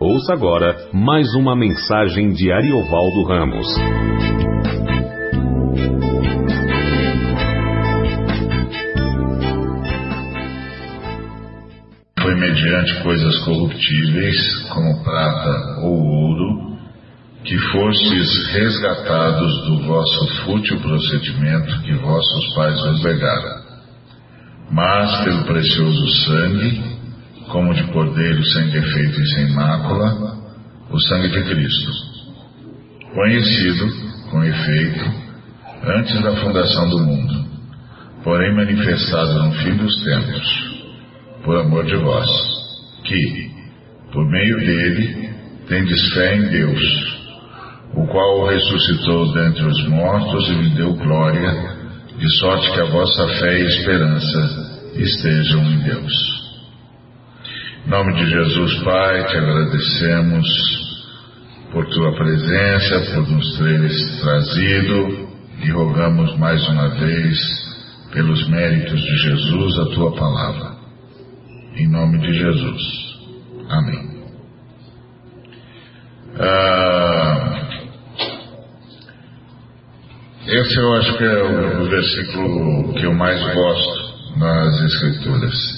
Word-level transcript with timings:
Ouça 0.00 0.32
agora 0.32 0.76
mais 0.92 1.26
uma 1.34 1.56
mensagem 1.56 2.30
de 2.30 2.52
Ariovaldo 2.52 3.24
Ramos. 3.24 3.66
Foi 12.22 12.34
mediante 12.36 13.02
coisas 13.02 13.44
corruptíveis, 13.44 14.68
como 14.68 15.02
prata 15.02 15.80
ou 15.82 15.98
ouro, 15.98 16.78
que 17.42 17.58
fostes 17.58 18.52
resgatados 18.52 19.66
do 19.66 19.82
vosso 19.84 20.44
fútil 20.44 20.80
procedimento 20.80 21.82
que 21.82 21.94
vossos 21.94 22.54
pais 22.54 22.80
vos 22.82 23.02
legaram. 23.02 23.62
Mas 24.70 25.24
pelo 25.24 25.42
precioso 25.44 26.08
sangue, 26.24 26.97
como 27.48 27.74
de 27.74 27.84
cordeiro 27.92 28.44
sem 28.44 28.68
defeito 28.68 29.20
e 29.20 29.26
sem 29.34 29.54
mácula, 29.54 30.38
o 30.90 31.00
sangue 31.00 31.28
de 31.28 31.42
Cristo, 31.44 31.90
conhecido, 33.14 33.88
com 34.30 34.44
efeito, 34.44 35.04
antes 35.84 36.22
da 36.22 36.36
fundação 36.36 36.88
do 36.90 36.98
mundo, 37.00 37.44
porém 38.22 38.54
manifestado 38.54 39.44
no 39.44 39.52
fim 39.52 39.76
dos 39.76 40.04
tempos, 40.04 40.78
por 41.44 41.56
amor 41.56 41.84
de 41.84 41.96
vós, 41.96 42.28
que, 43.04 43.50
por 44.12 44.28
meio 44.28 44.58
dele, 44.58 45.30
tendes 45.68 46.14
fé 46.14 46.36
em 46.36 46.48
Deus, 46.48 47.18
o 47.94 48.06
qual 48.06 48.40
o 48.40 48.46
ressuscitou 48.46 49.32
dentre 49.32 49.64
os 49.64 49.88
mortos 49.88 50.48
e 50.50 50.54
lhe 50.54 50.70
deu 50.70 50.94
glória, 50.94 51.78
de 52.18 52.38
sorte 52.38 52.72
que 52.72 52.80
a 52.80 52.84
vossa 52.86 53.28
fé 53.40 53.58
e 53.58 53.66
esperança 53.66 54.92
estejam 54.96 55.62
em 55.62 55.78
Deus. 55.84 56.47
Em 57.88 57.90
nome 57.90 58.12
de 58.12 58.26
Jesus, 58.28 58.82
Pai, 58.84 59.24
te 59.28 59.38
agradecemos 59.38 60.46
por 61.72 61.88
tua 61.88 62.14
presença, 62.16 63.14
por 63.14 63.30
nos 63.30 63.56
teres 63.56 64.20
trazido 64.20 65.28
e 65.64 65.70
rogamos 65.70 66.36
mais 66.36 66.68
uma 66.68 66.88
vez, 66.88 67.38
pelos 68.12 68.46
méritos 68.50 69.00
de 69.00 69.16
Jesus, 69.16 69.78
a 69.78 69.94
tua 69.94 70.14
palavra. 70.14 70.76
Em 71.76 71.88
nome 71.88 72.18
de 72.18 72.34
Jesus. 72.34 72.82
Amém. 73.70 74.22
Ah, 76.38 77.68
esse 80.46 80.76
eu 80.78 80.92
acho 80.92 81.16
que 81.16 81.24
é 81.24 81.42
o 81.42 81.88
versículo 81.88 82.92
que 82.92 83.06
eu 83.06 83.14
mais 83.14 83.40
gosto 83.54 84.38
nas 84.38 84.78
Escrituras. 84.82 85.77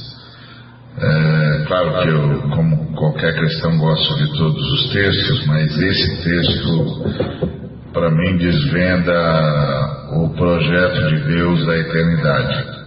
É, 0.99 1.65
claro 1.67 2.03
que 2.03 2.09
eu, 2.09 2.51
como 2.51 2.93
qualquer 2.95 3.35
cristão, 3.35 3.79
gosto 3.79 4.17
de 4.19 4.37
todos 4.37 4.73
os 4.73 4.93
textos, 4.93 5.47
mas 5.47 5.79
esse 5.79 6.23
texto, 6.25 7.51
para 7.93 8.11
mim, 8.11 8.37
desvenda 8.37 10.11
o 10.13 10.29
projeto 10.31 11.09
de 11.09 11.21
Deus 11.29 11.65
da 11.65 11.79
eternidade. 11.79 12.81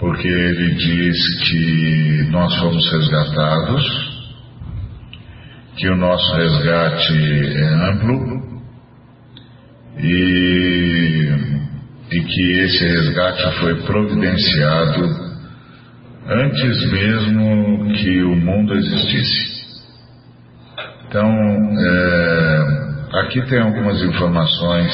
Porque 0.00 0.26
ele 0.26 0.74
diz 0.74 1.16
que 1.48 2.26
nós 2.30 2.54
fomos 2.58 2.90
resgatados, 2.90 4.12
que 5.76 5.88
o 5.88 5.96
nosso 5.96 6.34
resgate 6.34 7.56
é 7.56 7.74
amplo 7.90 8.42
e, 9.98 11.28
e 12.10 12.20
que 12.20 12.52
esse 12.60 12.84
resgate 12.84 13.60
foi 13.60 13.74
providenciado 13.82 15.31
antes 16.28 16.90
mesmo 16.90 17.92
que 17.94 18.22
o 18.22 18.36
mundo 18.36 18.74
existisse. 18.74 19.62
Então, 21.06 21.28
é, 21.78 23.20
aqui 23.20 23.42
tem 23.42 23.60
algumas 23.60 24.02
informações 24.02 24.92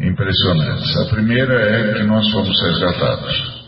impressionantes. 0.00 0.96
A 0.96 1.04
primeira 1.06 1.54
é 1.54 1.94
que 1.94 2.04
nós 2.04 2.28
fomos 2.30 2.60
resgatados. 2.62 3.62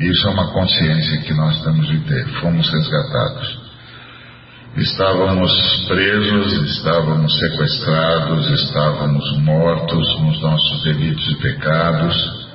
Isso 0.00 0.28
é 0.28 0.30
uma 0.30 0.52
consciência 0.52 1.22
que 1.22 1.34
nós 1.34 1.62
temos 1.62 1.86
de 1.88 1.98
ter. 2.00 2.24
Fomos 2.40 2.70
resgatados. 2.70 3.68
Estávamos 4.76 5.86
presos, 5.88 6.52
estávamos 6.76 7.36
sequestrados, 7.36 8.50
estávamos 8.62 9.38
mortos 9.38 10.20
nos 10.20 10.40
nossos 10.40 10.84
delitos 10.84 11.28
e 11.32 11.34
pecados. 11.42 12.48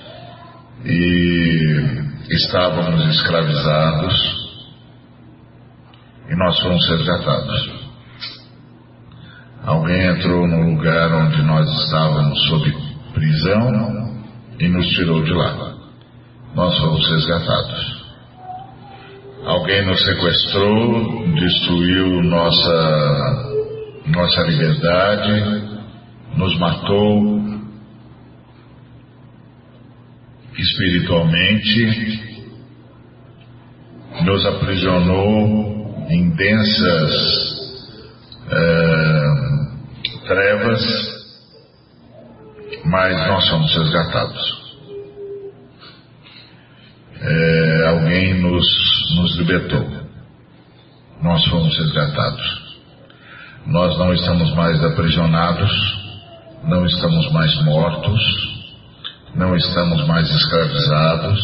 E 0.85 2.03
estávamos 2.35 3.05
escravizados 3.16 4.44
e 6.29 6.35
nós 6.35 6.59
fomos 6.59 6.88
resgatados. 6.89 7.83
Alguém 9.66 10.07
entrou 10.07 10.47
no 10.47 10.72
lugar 10.72 11.13
onde 11.13 11.41
nós 11.43 11.69
estávamos 11.83 12.47
sob 12.47 12.75
prisão 13.13 14.13
e 14.59 14.67
nos 14.67 14.88
tirou 14.89 15.23
de 15.23 15.31
lá. 15.31 15.73
Nós 16.55 16.77
fomos 16.79 17.09
resgatados. 17.09 18.03
Alguém 19.45 19.85
nos 19.85 20.03
sequestrou, 20.03 21.27
destruiu 21.35 22.23
nossa, 22.23 23.63
nossa 24.07 24.41
liberdade, 24.43 25.63
nos 26.38 26.57
matou, 26.59 27.32
espiritualmente, 30.58 32.34
nos 34.22 34.46
aprisionou 34.46 36.08
em 36.09 36.30
densas 36.36 37.14
uh, 38.47 40.28
trevas, 40.28 40.84
mas 42.86 43.28
nós 43.28 43.46
somos 43.47 43.75
resgatados. 43.75 44.64
É, 47.25 47.88
alguém 47.88 48.41
nos, 48.41 48.66
nos 49.16 49.38
libertou. 49.38 49.88
Nós 51.22 51.46
fomos 51.46 51.78
resgatados. 51.78 52.64
Nós 53.66 53.97
não 53.97 54.14
estamos 54.14 54.53
mais 54.56 54.84
aprisionados, 54.84 55.72
não 56.66 56.85
estamos 56.85 57.31
mais 57.31 57.64
mortos, 57.64 58.53
não 59.35 59.55
estamos 59.55 60.07
mais 60.07 60.29
escravizados, 60.29 61.41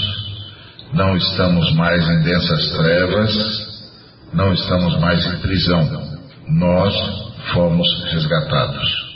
não 0.93 1.15
estamos 1.17 1.73
mais 1.75 2.07
em 2.07 2.21
densas 2.21 2.71
trevas, 2.71 3.69
não 4.33 4.53
estamos 4.53 4.99
mais 4.99 5.25
em 5.25 5.39
prisão. 5.39 6.09
Nós 6.47 6.93
fomos 7.53 7.87
resgatados. 8.11 9.09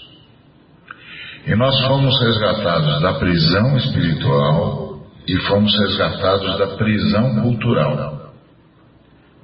E 1.46 1.56
nós 1.56 1.80
fomos 1.88 2.20
resgatados 2.22 3.02
da 3.02 3.14
prisão 3.16 3.78
espiritual 3.78 5.08
e 5.28 5.38
fomos 5.48 5.78
resgatados 5.78 6.58
da 6.58 6.68
prisão 6.78 7.42
cultural. 7.42 8.32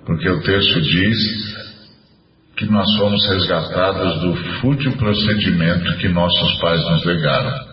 Porque 0.06 0.30
o 0.30 0.42
texto 0.42 0.82
diz 0.82 1.18
que 2.58 2.66
nós 2.66 2.88
fomos 2.98 3.28
resgatados 3.28 4.22
do 4.22 4.36
fútil 4.60 4.98
procedimento 4.98 5.98
que 5.98 6.10
nossos 6.10 6.60
pais 6.60 6.82
nos 6.90 7.06
legaram. 7.06 7.69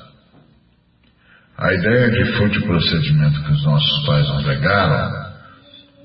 A 1.58 1.72
ideia 1.72 2.10
de 2.10 2.36
fútil 2.36 2.66
procedimento 2.66 3.42
que 3.42 3.52
os 3.52 3.64
nossos 3.64 4.06
pais 4.06 4.28
nos 4.28 4.44
legaram 4.44 5.26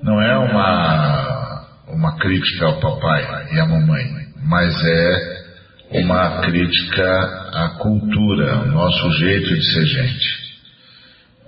não 0.02 0.22
é 0.22 0.38
uma, 0.38 1.68
uma 1.90 2.18
crítica 2.18 2.68
ao 2.68 2.80
papai 2.80 3.50
e 3.52 3.60
à 3.60 3.66
mamãe, 3.66 4.06
mas 4.46 4.74
é 4.82 5.42
uma 5.92 6.40
crítica 6.42 7.50
à 7.54 7.70
cultura, 7.80 8.56
ao 8.56 8.68
nosso 8.68 9.12
jeito 9.18 9.54
de 9.54 9.74
ser 9.74 9.86
gente. 9.88 10.42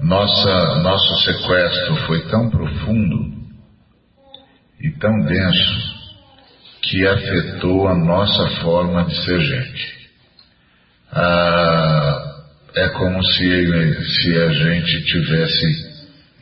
Nossa, 0.02 0.80
nosso 0.81 1.24
sequestro 1.24 1.96
foi 2.06 2.28
tão 2.28 2.50
profundo 2.50 3.34
e 4.81 4.92
tão 5.00 5.18
denso 5.22 5.94
que 6.81 7.07
afetou 7.07 7.88
a 7.88 7.95
nossa 7.95 8.50
forma 8.62 9.06
de 9.06 9.16
ser 9.24 9.39
gente. 9.39 10.10
Ah, 11.10 12.32
é 12.75 12.90
como 12.90 13.24
se, 13.24 14.04
se 14.04 14.38
a 14.38 14.50
gente 14.50 15.04
tivesse 15.06 15.94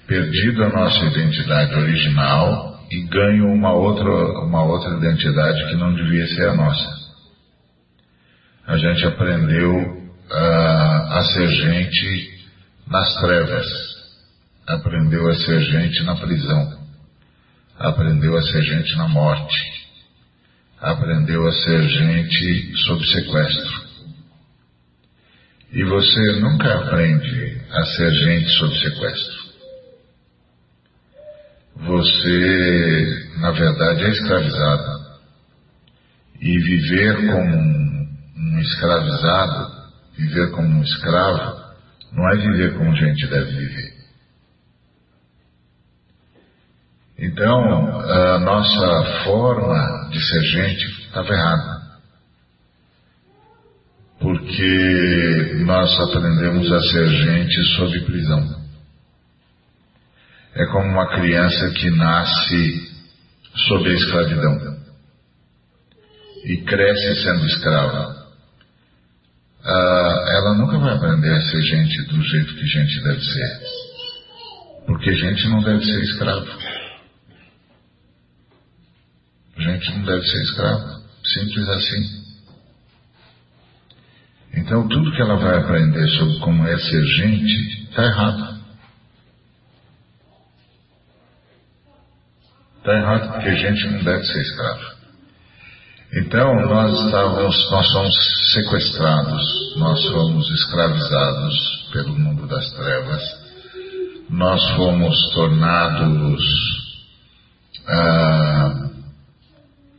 perdido 0.08 0.64
a 0.64 0.70
nossa 0.70 1.06
identidade 1.06 1.74
original 1.76 2.86
e 2.90 3.02
ganho 3.04 3.48
uma 3.54 3.74
outra, 3.74 4.10
uma 4.44 4.64
outra 4.64 4.98
identidade 4.98 5.70
que 5.70 5.76
não 5.76 5.94
devia 5.94 6.28
ser 6.28 6.50
a 6.50 6.54
nossa. 6.54 7.02
A 8.68 8.78
gente 8.78 9.06
aprendeu 9.06 10.02
a 10.30 11.22
ser 11.34 11.48
gente 11.50 12.42
nas 12.88 13.14
trevas, 13.20 13.68
aprendeu 14.68 15.28
a 15.30 15.36
ser 15.36 15.62
gente 15.62 16.04
na 16.04 16.16
prisão, 16.16 16.80
aprendeu 17.78 18.38
a 18.38 18.42
ser 18.42 18.62
gente 18.64 18.96
na 18.98 19.08
morte, 19.10 19.88
aprendeu 20.80 21.46
a 21.46 21.52
ser 21.52 21.84
gente 21.90 22.78
sob 22.86 23.06
sequestro. 23.06 23.91
E 25.72 25.84
você 25.86 26.40
nunca 26.42 26.74
aprende 26.80 27.62
a 27.72 27.86
ser 27.86 28.12
gente 28.12 28.50
sob 28.58 28.78
sequestro. 28.78 29.42
Você, 31.78 33.30
na 33.40 33.52
verdade, 33.52 34.04
é 34.04 34.10
escravizado. 34.10 35.02
E 36.42 36.58
viver 36.60 37.16
como 37.28 37.56
um, 37.56 38.60
escravizado, 38.60 39.72
viver 40.18 40.52
como 40.52 40.68
um 40.68 40.84
escravo, 40.84 41.62
não 42.12 42.30
é 42.30 42.36
viver 42.36 42.78
como 42.78 42.96
gente 42.96 43.28
deve 43.28 43.52
viver. 43.52 43.94
Então, 47.18 48.02
a 48.10 48.40
nossa 48.40 49.24
forma 49.24 50.10
de 50.12 50.20
ser 50.20 50.42
gente 50.42 50.86
estava 51.06 51.32
errada. 51.32 51.82
Porque 54.20 55.41
nós 55.72 55.98
aprendemos 56.02 56.70
a 56.70 56.82
ser 56.82 57.08
gente 57.08 57.64
sob 57.78 58.02
prisão. 58.02 58.62
É 60.54 60.66
como 60.66 60.92
uma 60.92 61.08
criança 61.08 61.72
que 61.72 61.90
nasce 61.92 62.92
sob 63.56 63.90
a 63.90 63.94
escravidão 63.94 64.82
e 66.44 66.58
cresce 66.58 67.24
sendo 67.24 67.46
escrava. 67.46 68.22
Ah, 69.64 70.26
ela 70.36 70.56
nunca 70.56 70.78
vai 70.78 70.94
aprender 70.94 71.32
a 71.32 71.42
ser 71.42 71.62
gente 71.62 72.02
do 72.04 72.22
jeito 72.22 72.54
que 72.54 72.68
gente 72.68 73.04
deve 73.04 73.22
ser. 73.24 73.62
Porque 74.88 75.16
gente 75.16 75.48
não 75.48 75.64
deve 75.64 75.86
ser 75.86 76.02
escravo. 76.02 76.48
Gente 79.58 79.92
não 79.92 80.04
deve 80.04 80.26
ser 80.26 80.44
escravo. 80.44 81.02
Simples 81.24 81.70
assim. 81.70 82.21
Então 84.56 84.88
tudo 84.88 85.12
que 85.12 85.22
ela 85.22 85.38
vai 85.38 85.60
aprender 85.60 86.08
sobre 86.10 86.40
como 86.40 86.68
é 86.68 86.78
ser 86.78 87.04
gente 87.06 87.84
está 87.90 88.04
errado. 88.04 88.62
Está 92.78 92.94
errado 92.94 93.34
porque 93.34 93.56
gente 93.56 93.88
não 93.88 94.04
deve 94.04 94.24
ser 94.24 94.42
escravo. 94.42 95.02
Então 96.14 96.68
nós 96.68 97.06
estávamos, 97.06 97.72
nós 97.72 97.92
somos 97.92 98.52
sequestrados, 98.54 99.78
nós 99.78 100.06
fomos 100.08 100.50
escravizados 100.50 101.90
pelo 101.94 102.20
mundo 102.20 102.48
das 102.48 102.70
trevas, 102.72 103.22
nós 104.30 104.70
fomos 104.72 105.34
tornados 105.34 106.44
ah, 107.88 108.90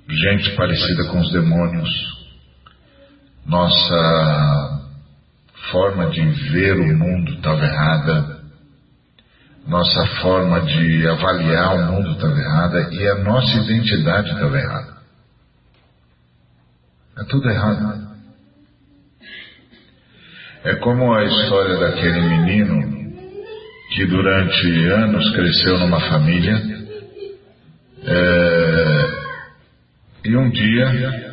gente 0.09 0.55
parecida 0.55 1.05
com 1.09 1.21
os 1.21 1.33
demônios, 1.33 1.91
nossa 3.53 4.81
forma 5.71 6.09
de 6.09 6.23
ver 6.51 6.73
o 6.79 6.99
mundo 6.99 7.35
estava 7.35 7.63
errada, 7.63 8.41
nossa 9.67 10.07
forma 10.23 10.63
de 10.63 11.07
avaliar 11.07 11.75
o 11.77 11.93
mundo 11.93 12.13
estava 12.13 12.41
errada 12.41 12.89
e 12.95 13.09
a 13.09 13.17
nossa 13.17 13.59
identidade 13.59 14.31
estava 14.31 14.59
errada. 14.59 14.93
É 17.19 17.25
tudo 17.25 17.51
errado. 17.51 18.11
É 20.65 20.75
como 20.77 21.13
a 21.13 21.25
história 21.25 21.77
daquele 21.77 22.21
menino 22.23 22.91
que 23.95 24.07
durante 24.07 24.87
anos 24.87 25.31
cresceu 25.35 25.79
numa 25.79 26.01
família 26.01 26.57
é, 28.05 29.07
e 30.25 30.37
um 30.37 30.51
dia 30.51 31.32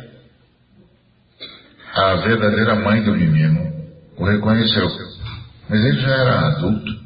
a 2.00 2.16
verdadeira 2.16 2.74
mãe 2.76 3.02
do 3.02 3.12
menino 3.12 3.70
o 4.16 4.24
reconheceu, 4.24 4.88
mas 5.68 5.84
ele 5.84 6.00
já 6.00 6.10
era 6.10 6.46
adulto. 6.48 7.00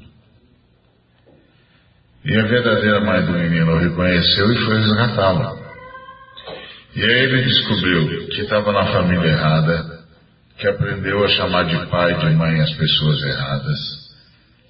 E 2.24 2.36
a 2.36 2.46
verdadeira 2.46 3.00
mãe 3.00 3.24
do 3.24 3.32
menino 3.32 3.72
o 3.72 3.78
reconheceu 3.78 4.52
e 4.52 4.64
foi 4.64 4.78
resgatá-lo. 4.78 5.58
E 6.96 7.02
aí 7.02 7.18
ele 7.24 7.42
descobriu 7.42 8.28
que 8.28 8.42
estava 8.42 8.72
na 8.72 8.86
família 8.86 9.28
errada, 9.28 10.00
que 10.58 10.68
aprendeu 10.68 11.24
a 11.24 11.28
chamar 11.28 11.64
de 11.64 11.86
pai 11.86 12.12
e 12.12 12.26
de 12.26 12.34
mãe 12.34 12.60
as 12.60 12.72
pessoas 12.74 13.22
erradas, 13.22 13.78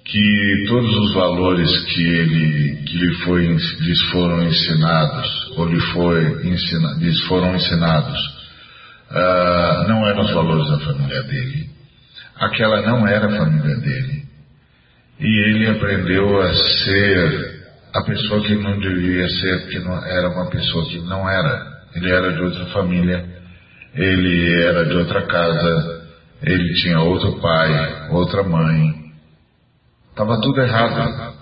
que 0.03 0.65
todos 0.67 0.95
os 0.95 1.13
valores 1.13 1.85
que 1.85 2.03
ele 2.03 2.83
que 2.83 2.97
lhe 2.97 3.13
foi, 3.23 3.47
lhes 3.47 4.01
foram 4.11 4.43
ensinados 4.43 5.51
ou 5.57 5.67
lhe 5.67 5.79
foi 5.79 6.47
ensina, 6.47 6.93
lhes 6.99 7.21
foram 7.21 7.55
ensinados 7.55 8.44
uh, 9.11 9.87
não 9.87 10.07
eram 10.07 10.21
os 10.21 10.33
valores 10.33 10.69
da 10.69 10.79
família 10.85 11.23
dele. 11.23 11.69
Aquela 12.37 12.81
não 12.81 13.07
era 13.07 13.27
a 13.27 13.37
família 13.37 13.75
dele. 13.77 14.25
E 15.19 15.25
ele 15.25 15.69
aprendeu 15.69 16.41
a 16.41 16.53
ser 16.53 17.55
a 17.93 18.01
pessoa 18.03 18.41
que 18.41 18.55
não 18.55 18.77
devia 18.77 19.29
ser, 19.29 19.67
que 19.67 19.79
não, 19.79 20.05
era 20.05 20.29
uma 20.29 20.49
pessoa 20.49 20.85
que 20.85 20.99
não 21.01 21.29
era. 21.29 21.75
Ele 21.95 22.11
era 22.11 22.33
de 22.33 22.41
outra 22.41 22.65
família, 22.65 23.25
ele 23.93 24.63
era 24.63 24.85
de 24.85 24.93
outra 24.97 25.21
casa, 25.21 26.05
ele 26.43 26.73
tinha 26.73 26.99
outro 26.99 27.39
pai, 27.39 28.09
outra 28.11 28.43
mãe. 28.43 29.13
Estava 30.09 30.41
tudo 30.41 30.61
errado. 30.61 31.33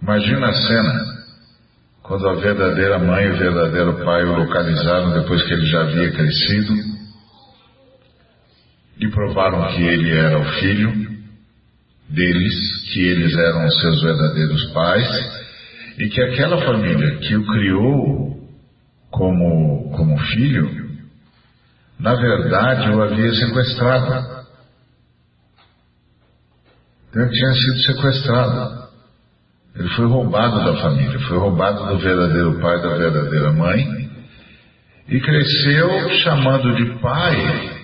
Imagina 0.00 0.46
a 0.46 0.52
cena 0.52 1.17
quando 2.08 2.26
a 2.26 2.34
verdadeira 2.36 2.98
mãe 2.98 3.26
e 3.26 3.30
o 3.32 3.36
verdadeiro 3.36 4.02
pai 4.02 4.24
o 4.24 4.36
localizaram 4.38 5.12
depois 5.12 5.42
que 5.42 5.52
ele 5.52 5.66
já 5.66 5.82
havia 5.82 6.10
crescido 6.10 6.74
e 8.98 9.08
provaram 9.08 9.68
que 9.74 9.82
ele 9.82 10.16
era 10.16 10.38
o 10.38 10.44
filho 10.54 10.90
deles, 12.08 12.90
que 12.90 13.00
eles 13.00 13.36
eram 13.36 13.66
os 13.66 13.78
seus 13.78 14.02
verdadeiros 14.02 14.72
pais 14.72 15.08
e 15.98 16.08
que 16.08 16.22
aquela 16.22 16.64
família 16.64 17.18
que 17.18 17.36
o 17.36 17.46
criou 17.46 18.48
como, 19.10 19.90
como 19.94 20.18
filho, 20.18 20.88
na 22.00 22.14
verdade 22.14 22.88
o 22.88 23.02
havia 23.02 23.34
sequestrado. 23.34 24.46
Então 27.10 27.22
ele 27.22 27.32
tinha 27.32 27.52
sido 27.52 27.78
sequestrado. 27.80 28.77
Ele 29.78 29.88
foi 29.90 30.06
roubado 30.06 30.64
da 30.64 30.82
família, 30.82 31.20
foi 31.20 31.38
roubado 31.38 31.86
do 31.86 31.98
verdadeiro 31.98 32.60
pai, 32.60 32.82
da 32.82 32.96
verdadeira 32.96 33.52
mãe, 33.52 34.10
e 35.08 35.20
cresceu 35.20 36.10
chamando 36.24 36.74
de 36.74 37.00
pai 37.00 37.78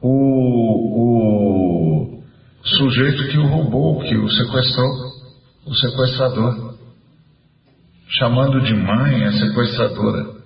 o, 0.00 1.66
o 2.12 2.22
sujeito 2.64 3.28
que 3.28 3.38
o 3.38 3.46
roubou, 3.46 4.00
que 4.00 4.16
o 4.16 4.30
sequestrou, 4.30 4.88
o 5.66 5.74
sequestrador 5.74 6.76
chamando 8.08 8.60
de 8.62 8.74
mãe 8.74 9.24
a 9.24 9.32
sequestradora. 9.32 10.36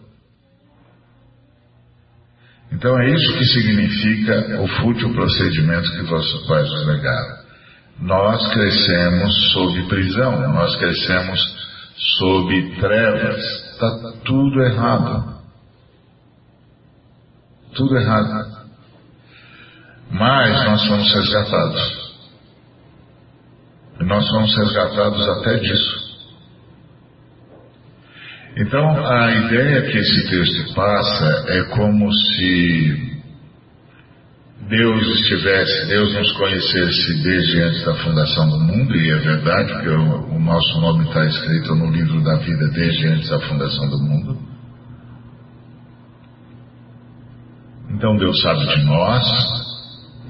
Então 2.73 2.99
é 2.99 3.11
isso 3.11 3.37
que 3.37 3.45
significa 3.45 4.63
o 4.63 4.69
fútil 4.69 5.13
procedimento 5.13 5.91
que 5.91 6.03
vossos 6.03 6.47
pais 6.47 6.69
nos 6.71 6.87
legaram. 6.87 7.40
Nós 8.01 8.53
crescemos 8.53 9.53
sob 9.53 9.83
prisão, 9.89 10.53
nós 10.53 10.75
crescemos 10.77 11.39
sob 12.19 12.77
trevas, 12.81 13.45
está 13.73 14.13
tudo 14.25 14.63
errado. 14.63 15.41
Tudo 17.75 17.97
errado. 17.97 18.61
Mas 20.11 20.65
nós 20.65 20.87
fomos 20.87 21.15
resgatados. 21.15 22.11
Nós 24.01 24.29
fomos 24.29 24.57
resgatados 24.57 25.29
até 25.29 25.57
disso. 25.59 26.11
Então, 28.57 29.07
a 29.07 29.31
ideia 29.31 29.83
que 29.83 29.99
esse 29.99 30.29
texto 30.31 30.75
passa 30.75 31.45
é 31.49 31.63
como 31.77 32.13
se 32.13 33.10
Deus 34.71 35.05
estivesse, 35.19 35.87
Deus 35.89 36.15
nos 36.15 36.33
conhecesse 36.35 37.23
desde 37.25 37.61
antes 37.61 37.85
da 37.85 37.95
fundação 37.97 38.49
do 38.51 38.61
mundo, 38.61 38.95
e 38.95 39.11
é 39.11 39.17
verdade, 39.17 39.73
porque 39.73 39.89
o, 39.89 40.37
o 40.37 40.39
nosso 40.39 40.81
nome 40.81 41.05
está 41.09 41.27
escrito 41.27 41.75
no 41.75 41.91
livro 41.91 42.23
da 42.23 42.37
vida 42.37 42.69
desde 42.69 43.09
antes 43.09 43.29
da 43.29 43.41
fundação 43.41 43.91
do 43.91 43.99
mundo. 43.99 44.39
Então 47.91 48.17
Deus 48.17 48.41
sabe 48.41 48.65
de 48.69 48.85
nós, 48.85 49.25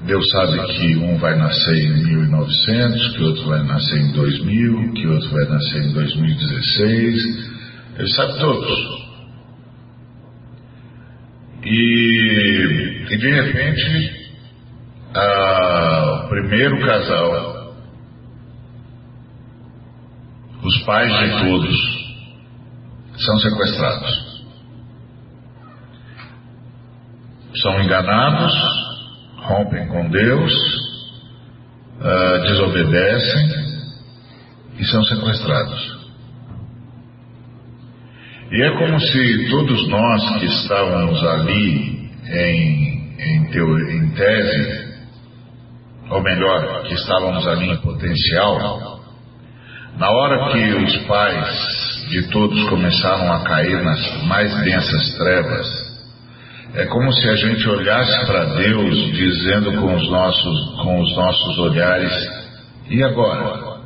Deus 0.07 0.27
sabe 0.31 0.73
que 0.73 0.95
um 0.97 1.19
vai 1.19 1.37
nascer 1.37 1.77
em 1.77 2.03
1900, 2.03 3.15
que 3.15 3.23
outro 3.23 3.47
vai 3.47 3.63
nascer 3.63 4.01
em 4.01 4.11
2000, 4.11 4.93
que 4.93 5.07
outro 5.07 5.29
vai 5.29 5.45
nascer 5.49 5.83
em 5.83 5.93
2016, 5.93 7.51
ele 7.99 8.09
sabe 8.09 8.39
todos. 8.39 9.01
E, 11.63 13.05
e 13.07 13.17
de 13.17 13.29
repente, 13.29 14.20
o 15.13 16.29
primeiro 16.29 16.79
casal, 16.85 17.73
os 20.63 20.77
pais 20.83 21.11
de 21.11 21.45
todos, 21.45 22.01
são 23.17 23.37
sequestrados. 23.39 24.31
São 27.55 27.83
enganados, 27.83 28.53
rompem 29.39 29.87
com 29.87 30.09
Deus, 30.09 30.53
uh, 31.99 32.41
desobedecem 32.43 33.61
e 34.79 34.85
são 34.85 35.03
sequestrados. 35.03 36.01
E 38.51 38.61
é 38.61 38.77
como 38.77 38.99
se 38.99 39.49
todos 39.49 39.87
nós 39.89 40.39
que 40.39 40.45
estávamos 40.45 41.23
ali 41.25 42.11
em, 42.27 43.15
em, 43.17 43.51
teo, 43.51 43.79
em 43.89 44.11
tese, 44.11 44.80
ou 46.11 46.21
melhor, 46.21 46.83
que 46.83 46.93
estávamos 46.93 47.47
ali 47.47 47.71
em 47.71 47.77
potencial, 47.77 48.99
na 49.97 50.09
hora 50.11 50.51
que 50.51 50.73
os 50.73 50.97
pais 51.07 52.05
de 52.09 52.27
todos 52.29 52.69
começaram 52.69 53.31
a 53.31 53.43
cair 53.43 53.81
nas 53.81 54.23
mais 54.25 54.53
densas 54.61 55.17
trevas, 55.17 55.91
é 56.73 56.85
como 56.85 57.11
se 57.13 57.29
a 57.29 57.35
gente 57.35 57.67
olhasse 57.67 58.25
para 58.27 58.45
Deus 58.55 58.95
dizendo 59.13 59.73
com 59.79 59.95
os 59.95 60.09
nossos, 60.09 60.75
com 60.81 61.01
os 61.01 61.15
nossos 61.15 61.59
olhares: 61.59 62.13
e 62.89 63.03
agora? 63.03 63.79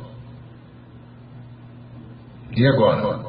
E 2.56 2.66
agora? 2.66 3.26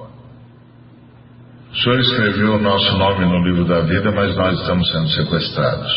O 1.72 1.76
Senhor 1.76 2.00
escreveu 2.00 2.56
o 2.56 2.62
nosso 2.62 2.98
nome 2.98 3.26
no 3.26 3.44
livro 3.44 3.66
da 3.66 3.82
vida, 3.82 4.12
mas 4.12 4.36
nós 4.36 4.60
estamos 4.60 4.92
sendo 4.92 5.10
sequestrados. 5.10 5.92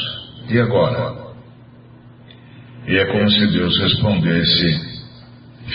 E 0.48 0.58
agora? 0.58 1.19
E 2.90 2.96
é 2.96 3.06
como 3.06 3.30
se 3.30 3.46
Deus 3.46 3.78
respondesse: 3.82 4.90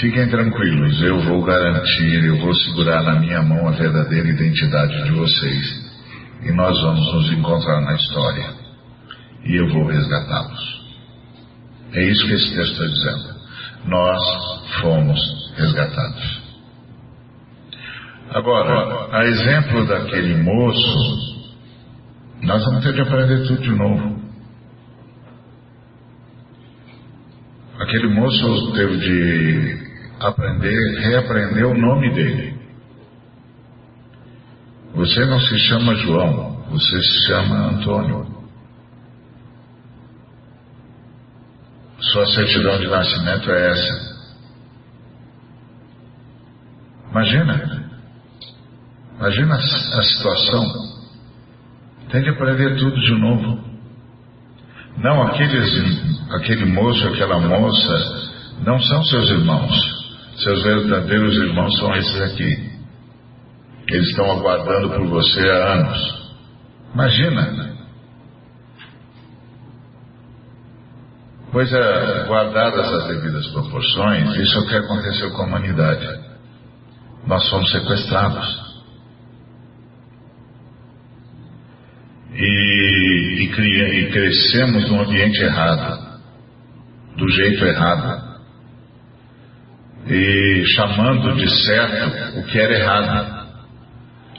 Fiquem 0.01 0.27
tranquilos, 0.27 1.01
eu 1.01 1.21
vou 1.21 1.41
garantir, 1.45 2.25
eu 2.25 2.37
vou 2.39 2.53
segurar 2.53 3.03
na 3.03 3.21
minha 3.21 3.41
mão 3.41 3.69
a 3.69 3.71
verdadeira 3.71 4.27
identidade 4.27 5.01
de 5.01 5.11
vocês. 5.11 5.85
E 6.43 6.51
nós 6.51 6.77
vamos 6.81 7.13
nos 7.13 7.31
encontrar 7.31 7.79
na 7.79 7.93
história. 7.93 8.49
E 9.45 9.55
eu 9.55 9.69
vou 9.69 9.87
resgatá-los. 9.87 10.85
É 11.93 12.03
isso 12.03 12.27
que 12.27 12.33
esse 12.33 12.53
texto 12.53 12.83
está 12.83 12.85
dizendo. 12.85 13.35
Nós 13.85 14.21
fomos 14.81 15.53
resgatados. 15.55 16.41
Agora, 18.31 19.17
a 19.17 19.23
exemplo 19.23 19.87
daquele 19.87 20.35
moço, 20.43 21.45
nós 22.41 22.61
vamos 22.65 22.83
ter 22.83 22.91
de 22.91 23.01
aprender 23.01 23.47
tudo 23.47 23.61
de 23.61 23.71
novo. 23.71 24.24
Aquele 27.79 28.07
moço 28.07 28.71
teve 28.73 28.97
de 28.97 29.85
aprender, 30.19 30.99
reaprender 30.99 31.67
o 31.67 31.77
nome 31.77 32.13
dele. 32.13 32.55
Você 34.93 35.25
não 35.25 35.39
se 35.41 35.59
chama 35.59 35.93
João, 35.95 36.63
você 36.69 37.01
se 37.01 37.27
chama 37.27 37.67
Antônio. 37.67 38.35
Sua 41.99 42.25
certidão 42.27 42.79
de 42.79 42.87
nascimento 42.87 43.51
é 43.51 43.71
essa. 43.71 44.15
Imagina. 47.11 47.89
Imagina 49.17 49.55
a 49.55 50.03
situação. 50.03 50.65
Tem 52.09 52.21
de 52.21 52.29
aprender 52.29 52.77
tudo 52.77 52.99
de 53.01 53.19
novo. 53.19 53.63
Não, 54.97 55.23
aqueles, 55.23 56.14
aquele 56.31 56.65
moço, 56.65 57.07
aquela 57.07 57.39
moça, 57.39 58.31
não 58.65 58.79
são 58.79 59.03
seus 59.03 59.29
irmãos. 59.29 59.95
Seus 60.37 60.63
verdadeiros 60.63 61.35
irmãos 61.37 61.77
são 61.77 61.95
esses 61.95 62.21
aqui. 62.21 62.75
Eles 63.87 64.09
estão 64.09 64.31
aguardando 64.31 64.89
por 64.89 65.07
você 65.07 65.41
há 65.49 65.73
anos. 65.73 66.25
Imagina. 66.93 67.75
Pois 71.51 71.71
é, 71.71 72.25
guardadas 72.27 72.93
as 72.93 73.07
devidas 73.07 73.47
proporções, 73.47 74.35
isso 74.35 74.57
é 74.57 74.61
o 74.61 74.67
que 74.67 74.75
aconteceu 74.75 75.31
com 75.31 75.43
a 75.43 75.45
humanidade. 75.45 76.05
Nós 77.25 77.49
fomos 77.49 77.71
sequestrados. 77.71 78.65
E, 82.33 83.47
e, 83.47 83.99
e 83.99 84.11
crescemos 84.11 84.89
num 84.89 85.01
ambiente 85.01 85.41
errado, 85.41 86.04
do 87.15 87.29
jeito 87.29 87.65
errado 87.65 88.35
e 90.07 90.63
chamando 90.75 91.33
de 91.35 91.49
certo 91.65 92.39
o 92.39 92.43
que 92.43 92.59
era 92.59 92.73
errado, 92.73 93.47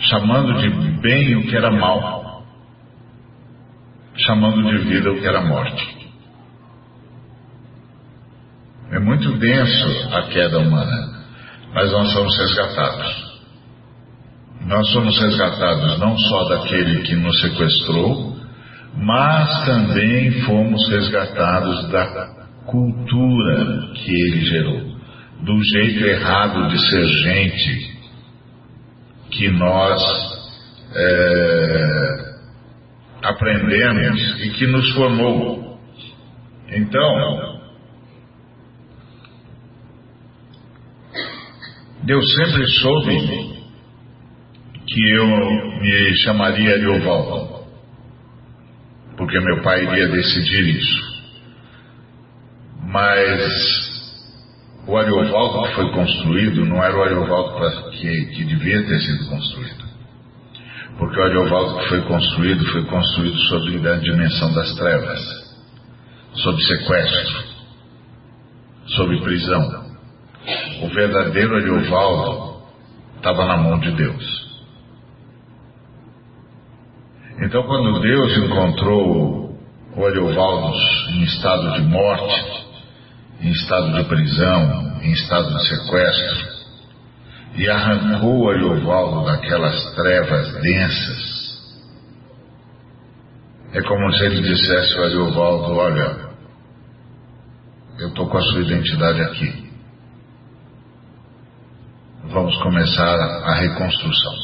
chamando 0.00 0.54
de 0.60 1.00
bem 1.00 1.36
o 1.36 1.42
que 1.42 1.56
era 1.56 1.70
mal, 1.70 2.44
chamando 4.16 4.62
de 4.70 4.78
vida 4.84 5.10
o 5.10 5.18
que 5.18 5.26
era 5.26 5.42
morte. 5.42 5.96
É 8.92 9.00
muito 9.00 9.36
denso 9.38 10.14
a 10.14 10.22
queda 10.28 10.58
humana, 10.58 11.24
mas 11.74 11.90
nós 11.90 12.12
somos 12.12 12.36
resgatados. 12.38 13.26
Nós 14.66 14.88
somos 14.90 15.18
resgatados 15.20 15.98
não 15.98 16.16
só 16.16 16.48
daquele 16.48 17.02
que 17.02 17.14
nos 17.16 17.40
sequestrou, 17.40 18.36
mas 18.96 19.64
também 19.64 20.30
fomos 20.42 20.88
resgatados 20.88 21.88
da 21.90 22.45
cultura 22.66 23.92
que 23.94 24.10
ele 24.10 24.40
gerou 24.44 24.96
do 25.42 25.62
jeito 25.62 26.04
errado 26.04 26.68
de 26.68 26.90
ser 26.90 27.06
gente 27.06 27.96
que 29.30 29.48
nós 29.50 30.00
é, 30.94 32.36
aprendemos 33.22 34.44
e 34.44 34.50
que 34.50 34.66
nos 34.66 34.90
formou. 34.92 35.78
Então, 36.68 37.56
Deus 42.04 42.24
sempre 42.36 42.66
soube 42.66 43.56
que 44.86 45.10
eu 45.10 45.26
me 45.80 46.16
chamaria 46.22 46.74
Ariovaldo, 46.74 47.66
porque 49.16 49.38
meu 49.40 49.62
pai 49.62 49.84
iria 49.84 50.08
decidir 50.08 50.76
isso. 50.76 51.15
Mas 52.88 53.96
o 54.86 54.96
Ariovaldo 54.96 55.68
que 55.68 55.74
foi 55.74 55.90
construído 55.90 56.64
não 56.64 56.82
era 56.82 56.96
o 56.96 57.02
Ariovaldo 57.02 57.90
que, 57.90 58.26
que 58.26 58.44
devia 58.44 58.86
ter 58.86 59.00
sido 59.00 59.28
construído. 59.28 59.84
Porque 60.96 61.18
o 61.18 61.24
Ariovaldo 61.24 61.78
que 61.80 61.88
foi 61.88 62.02
construído 62.02 62.64
foi 62.66 62.84
construído 62.84 63.36
sob 63.48 63.88
a 63.88 63.96
dimensão 63.96 64.54
das 64.54 64.74
trevas, 64.76 65.20
sob 66.34 66.62
sequestro, 66.62 67.44
sob 68.86 69.20
prisão. 69.20 69.86
O 70.82 70.88
verdadeiro 70.88 71.56
Ariovaldo 71.56 72.62
estava 73.16 73.46
na 73.46 73.56
mão 73.56 73.80
de 73.80 73.90
Deus. 73.90 74.46
Então, 77.40 77.64
quando 77.64 78.00
Deus 78.00 78.36
encontrou 78.38 79.58
o 79.96 80.06
Ariovaldo 80.06 80.76
em 81.10 81.24
estado 81.24 81.72
de 81.72 81.82
morte, 81.82 82.65
em 83.46 83.50
estado 83.52 83.92
de 83.92 84.04
prisão, 84.08 85.00
em 85.02 85.12
estado 85.12 85.56
de 85.56 85.68
sequestro, 85.68 86.56
e 87.54 87.70
arrancou 87.70 88.50
a 88.50 88.54
Ariovaldo 88.54 89.24
daquelas 89.24 89.94
trevas 89.94 90.52
densas. 90.60 91.46
É 93.72 93.80
como 93.82 94.12
se 94.12 94.24
ele 94.24 94.42
dissesse 94.42 94.98
ao 94.98 95.04
Ariovaldo: 95.04 95.76
Olha, 95.76 96.28
eu 98.00 98.08
estou 98.08 98.28
com 98.28 98.36
a 98.36 98.42
sua 98.42 98.62
identidade 98.62 99.20
aqui. 99.22 99.70
Vamos 102.24 102.56
começar 102.62 103.14
a 103.14 103.54
reconstrução. 103.54 104.34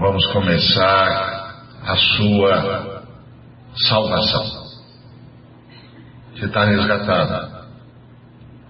Vamos 0.00 0.26
começar 0.32 1.64
a 1.82 1.96
sua 1.96 3.06
salvação. 3.88 4.65
Você 6.36 6.44
está 6.44 6.66
resgatado. 6.66 7.64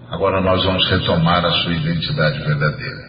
Agora 0.09 0.39
nós 0.39 0.63
vamos 0.63 0.89
retomar 0.89 1.43
a 1.43 1.51
sua 1.51 1.73
identidade 1.73 2.39
verdadeira. 2.39 3.07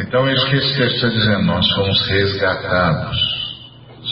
Então, 0.00 0.26
é 0.26 0.34
isso 0.34 0.50
que 0.50 0.56
esse 0.56 0.76
texto 0.76 0.96
está 0.96 1.08
dizendo: 1.08 1.44
nós 1.44 1.64
somos 1.68 2.08
resgatados. 2.08 3.44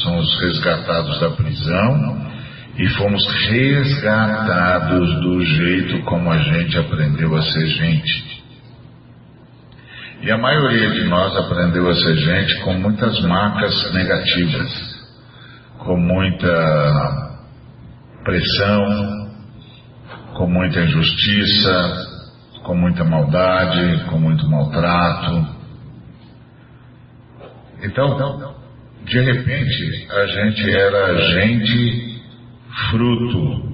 Somos 0.05 0.41
resgatados 0.41 1.21
da 1.21 1.31
prisão 1.31 2.33
e 2.79 2.89
fomos 2.91 3.27
resgatados 3.49 5.21
do 5.21 5.45
jeito 5.45 6.03
como 6.05 6.31
a 6.31 6.39
gente 6.39 6.79
aprendeu 6.79 7.37
a 7.37 7.43
ser 7.43 7.67
gente. 7.67 8.43
E 10.23 10.31
a 10.31 10.39
maioria 10.39 10.91
de 10.91 11.05
nós 11.09 11.37
aprendeu 11.37 11.91
a 11.91 11.95
ser 11.95 12.17
gente 12.17 12.61
com 12.61 12.75
muitas 12.75 13.21
marcas 13.23 13.93
negativas, 13.93 14.71
com 15.79 15.97
muita 15.99 17.32
pressão, 18.25 19.31
com 20.35 20.47
muita 20.47 20.81
injustiça, 20.81 22.07
com 22.65 22.75
muita 22.75 23.05
maldade, 23.05 24.05
com 24.05 24.19
muito 24.19 24.49
maltrato. 24.49 25.47
Então, 27.83 28.55
de 29.05 29.21
repente, 29.21 30.07
a 30.11 30.27
gente 30.27 30.71
era 30.71 31.17
gente 31.17 32.23
fruto 32.91 33.73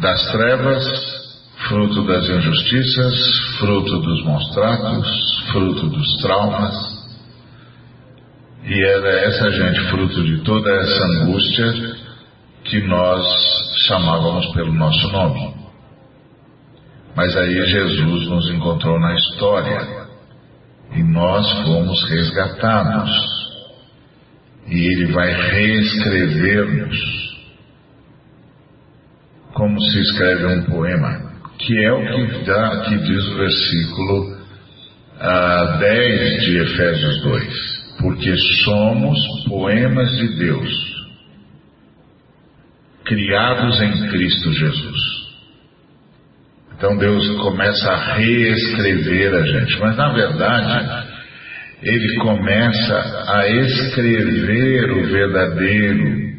das 0.00 0.32
trevas, 0.32 0.84
fruto 1.68 2.06
das 2.06 2.28
injustiças, 2.28 3.14
fruto 3.58 3.98
dos 4.00 4.24
maus 4.24 4.50
tratos, 4.52 5.44
fruto 5.50 5.88
dos 5.88 6.16
traumas. 6.20 6.94
E 8.64 8.84
era 8.84 9.10
essa 9.26 9.50
gente, 9.50 9.80
fruto 9.90 10.22
de 10.22 10.38
toda 10.38 10.70
essa 10.70 11.04
angústia, 11.22 11.96
que 12.74 12.80
nós 12.88 13.24
chamávamos 13.86 14.52
pelo 14.52 14.72
nosso 14.72 15.06
nome. 15.12 15.54
Mas 17.14 17.36
aí 17.36 17.64
Jesus 17.66 18.26
nos 18.26 18.50
encontrou 18.50 18.98
na 18.98 19.14
história 19.14 20.08
e 20.92 21.02
nós 21.04 21.48
fomos 21.62 22.02
resgatados. 22.10 23.10
E 24.66 24.74
Ele 24.74 25.12
vai 25.12 25.32
reescrever-nos 25.32 26.98
como 29.52 29.80
se 29.80 30.00
escreve 30.00 30.46
um 30.46 30.62
poema, 30.64 31.32
que 31.56 31.84
é 31.84 31.92
o 31.92 32.04
que, 32.04 32.44
dá, 32.44 32.80
que 32.88 32.96
diz 32.96 33.24
o 33.28 33.36
versículo 33.36 34.36
ah, 35.20 35.76
10 35.78 36.42
de 36.42 36.58
Efésios 36.58 37.22
2. 37.22 37.84
Porque 38.00 38.36
somos 38.64 39.44
poemas 39.48 40.10
de 40.16 40.28
Deus, 40.36 40.93
criados 43.04 43.80
em 43.80 44.08
Cristo 44.08 44.52
Jesus. 44.52 45.24
Então 46.76 46.96
Deus 46.96 47.28
começa 47.40 47.90
a 47.90 48.14
reescrever 48.14 49.34
a 49.34 49.46
gente, 49.46 49.78
mas 49.80 49.96
na 49.96 50.12
verdade 50.12 51.14
ele 51.82 52.16
começa 52.16 53.24
a 53.28 53.48
escrever 53.48 54.90
o 54.90 55.06
verdadeiro 55.06 56.34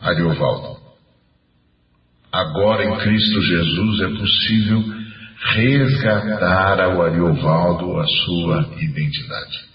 Ariovaldo. 0.00 0.78
Agora 2.32 2.84
em 2.84 2.96
Cristo 2.98 3.40
Jesus 3.42 4.00
é 4.02 4.08
possível 4.18 4.84
resgatar 5.54 6.80
ao 6.80 7.02
Ariovaldo 7.02 7.98
a 7.98 8.06
sua 8.06 8.70
identidade. 8.80 9.68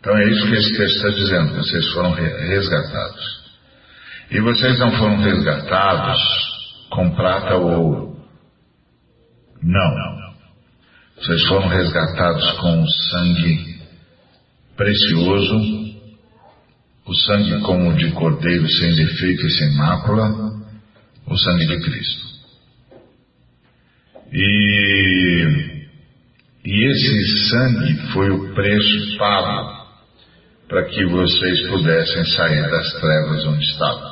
Então 0.00 0.16
é 0.16 0.30
isso 0.30 0.46
que 0.46 0.54
esse 0.54 0.76
texto 0.76 0.96
está 0.96 1.08
dizendo, 1.10 1.54
vocês 1.56 1.92
foram 1.92 2.12
resgatados. 2.12 3.39
E 4.30 4.40
vocês 4.40 4.78
não 4.78 4.92
foram 4.92 5.16
resgatados 5.16 6.18
com 6.90 7.10
prata 7.14 7.56
ou 7.56 7.70
ouro. 7.70 8.16
Não. 9.62 10.20
Vocês 11.16 11.44
foram 11.46 11.68
resgatados 11.68 12.50
com 12.52 12.86
sangue 12.86 13.80
precioso, 14.76 15.56
o 17.06 17.14
sangue 17.14 17.60
como 17.60 17.94
de 17.94 18.10
cordeiro 18.12 18.66
sem 18.68 18.94
defeito 18.94 19.46
e 19.46 19.50
sem 19.50 19.76
mácula, 19.76 20.30
o 21.26 21.36
sangue 21.36 21.66
de 21.66 21.80
Cristo. 21.80 22.30
E, 24.32 25.86
e 26.64 26.90
esse 26.90 27.48
sangue 27.50 28.12
foi 28.12 28.30
o 28.30 28.54
preço 28.54 29.18
pago 29.18 29.80
para 30.68 30.84
que 30.84 31.04
vocês 31.04 31.66
pudessem 31.68 32.24
sair 32.24 32.70
das 32.70 32.92
trevas 32.94 33.44
onde 33.44 33.64
estavam. 33.64 34.09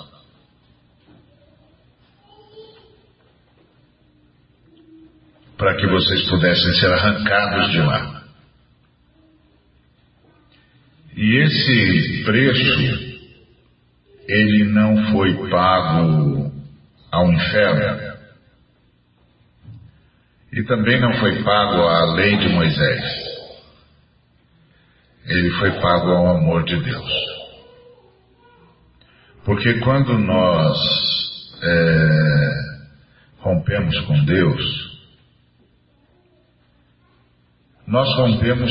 Para 5.59 5.77
que 5.77 5.87
vocês 5.89 6.23
pudessem 6.29 6.73
ser 6.75 6.93
arrancados 6.93 7.73
de 7.73 7.79
lá. 7.79 8.23
E 11.17 11.37
esse 11.43 12.23
preço, 12.25 13.19
ele 14.29 14.65
não 14.67 15.11
foi 15.11 15.51
pago 15.51 16.53
ao 17.11 17.33
inferno. 17.33 18.19
E 20.53 20.63
também 20.63 21.01
não 21.01 21.13
foi 21.15 21.43
pago 21.43 21.83
à 21.83 22.15
lei 22.15 22.37
de 22.37 22.49
Moisés. 22.51 23.03
Ele 25.27 25.51
foi 25.59 25.73
pago 25.81 26.11
ao 26.11 26.37
amor 26.37 26.63
de 26.65 26.81
Deus. 26.83 27.13
Porque 29.45 29.81
quando 29.81 30.17
nós 30.19 30.79
é, 31.63 32.51
rompemos 33.39 33.99
com 34.03 34.25
Deus, 34.25 34.88
nós 37.89 38.09
rompemos 38.17 38.71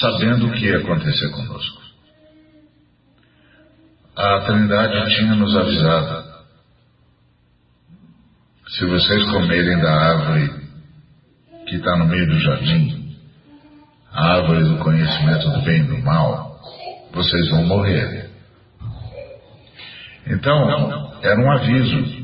sabendo 0.00 0.48
o 0.48 0.52
que 0.52 0.66
ia 0.66 0.78
acontecer 0.78 1.30
conosco. 1.30 1.82
A 4.16 4.40
Trindade 4.40 5.14
tinha 5.14 5.34
nos 5.34 5.56
avisado 5.56 6.32
se 8.68 8.86
vocês 8.86 9.30
comerem 9.30 9.78
da 9.80 9.92
árvore 9.92 10.62
que 11.66 11.76
está 11.76 11.96
no 11.98 12.06
meio 12.06 12.26
do 12.26 12.38
jardim, 12.38 13.18
a 14.10 14.36
árvore 14.36 14.64
do 14.64 14.78
conhecimento 14.78 15.50
do 15.50 15.62
bem 15.62 15.80
e 15.80 15.88
do 15.88 15.98
mal, 15.98 16.58
vocês 17.12 17.50
vão 17.50 17.66
morrer. 17.66 18.30
Então, 20.26 21.20
era 21.22 21.38
um 21.38 21.52
aviso. 21.52 22.22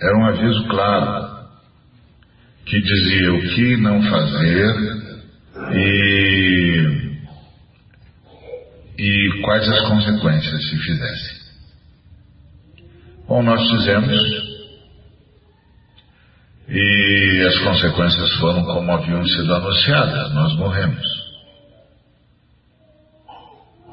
Era 0.00 0.16
um 0.16 0.26
aviso 0.26 0.68
claro, 0.68 1.31
que 2.72 2.80
dizia 2.80 3.34
o 3.34 3.42
que 3.42 3.76
não 3.76 4.02
fazer 4.02 4.74
e, 5.74 7.18
e 8.98 9.42
quais 9.42 9.68
as 9.68 9.88
consequências 9.88 10.70
se 10.70 10.78
fizesse. 10.78 11.42
Bom, 13.28 13.42
nós 13.42 13.60
fizemos 13.70 14.22
e 16.66 17.44
as 17.46 17.58
consequências 17.58 18.32
foram 18.40 18.64
como 18.64 18.90
haviam 18.90 19.26
sido 19.26 19.54
anunciadas. 19.54 20.32
Nós 20.32 20.56
morremos. 20.56 21.06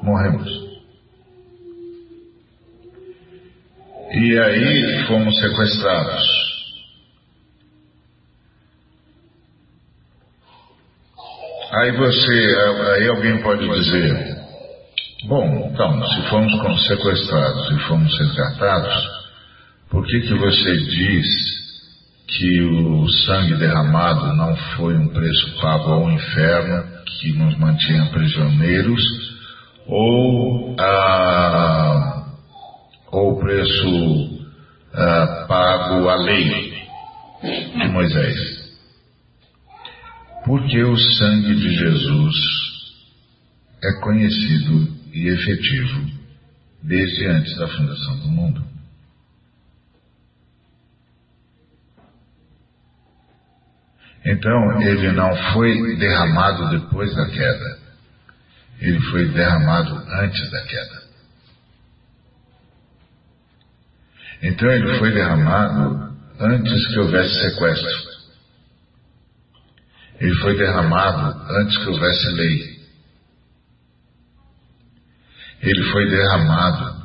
Morremos. 0.02 0.48
E 4.12 4.38
aí 4.38 5.04
fomos 5.06 5.38
sequestrados. 5.38 6.49
Aí 11.72 11.92
você, 11.92 12.56
aí 12.96 13.08
alguém 13.08 13.40
pode 13.42 13.68
dizer, 13.68 14.36
bom, 15.28 15.70
então, 15.72 16.04
se 16.04 16.22
fomos 16.28 16.86
sequestrados 16.88 17.70
e 17.70 17.78
fomos 17.86 18.18
resgatados, 18.18 19.08
por 19.88 20.04
que, 20.04 20.20
que 20.20 20.34
você 20.34 20.76
diz 20.78 21.26
que 22.26 22.60
o 22.62 23.08
sangue 23.08 23.54
derramado 23.54 24.34
não 24.34 24.56
foi 24.76 24.96
um 24.96 25.08
preço 25.08 25.60
pago 25.60 25.92
ao 25.92 26.10
inferno 26.10 26.84
que 27.06 27.32
nos 27.34 27.56
mantinha 27.56 28.06
prisioneiros 28.06 29.02
ou 29.86 30.74
ah, 30.76 32.24
o 33.12 33.38
preço 33.38 34.48
ah, 34.92 35.44
pago 35.46 36.08
à 36.08 36.16
lei 36.16 36.74
de 37.76 37.88
Moisés? 37.88 38.59
Porque 40.50 40.82
o 40.82 40.96
sangue 40.96 41.54
de 41.54 41.74
Jesus 41.76 42.34
é 43.84 43.92
conhecido 44.00 44.98
e 45.12 45.28
efetivo 45.28 46.10
desde 46.82 47.26
antes 47.26 47.56
da 47.56 47.68
fundação 47.68 48.18
do 48.18 48.28
mundo. 48.30 48.64
Então, 54.26 54.82
ele 54.82 55.12
não 55.12 55.36
foi 55.52 55.94
derramado 55.94 56.80
depois 56.80 57.14
da 57.14 57.26
queda. 57.26 57.78
Ele 58.80 59.00
foi 59.02 59.28
derramado 59.28 59.94
antes 60.20 60.50
da 60.50 60.62
queda. 60.62 61.02
Então, 64.42 64.68
ele 64.68 64.98
foi 64.98 65.12
derramado 65.12 66.12
antes 66.40 66.88
que 66.88 66.98
houvesse 66.98 67.40
sequestro. 67.40 68.09
Ele 70.20 70.34
foi 70.36 70.56
derramado 70.56 71.40
antes 71.56 71.78
que 71.78 71.88
houvesse 71.88 72.28
lei. 72.32 72.80
Ele 75.62 75.82
foi 75.92 76.10
derramado 76.10 77.00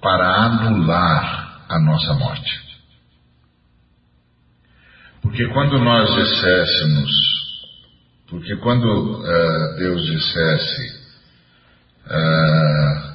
para 0.00 0.44
anular 0.44 1.64
a 1.68 1.80
nossa 1.80 2.14
morte. 2.14 2.60
Porque 5.22 5.46
quando 5.48 5.78
nós 5.78 6.12
disséssemos, 6.16 7.10
porque 8.28 8.56
quando 8.56 8.84
uh, 8.84 9.76
Deus 9.76 10.04
dissesse, 10.04 11.00
uh, 12.06 13.12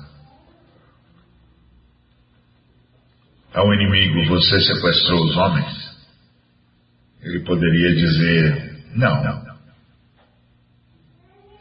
ao 3.53 3.73
inimigo, 3.73 4.29
você 4.29 4.59
sequestrou 4.61 5.25
os 5.25 5.35
homens, 5.35 5.97
ele 7.21 7.41
poderia 7.41 7.93
dizer, 7.93 8.66
não. 8.97 9.57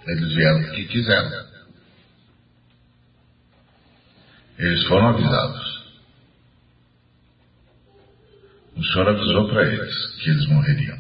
Eles 0.06 0.34
vieram 0.34 0.62
porque 0.62 0.84
quiseram. 0.84 1.46
Eles 4.58 4.86
foram 4.86 5.08
avisados. 5.08 5.76
Senhor 8.96 9.08
avisou 9.08 9.48
para 9.48 9.66
eles 9.66 10.06
que 10.22 10.30
eles 10.30 10.46
morreriam. 10.48 10.98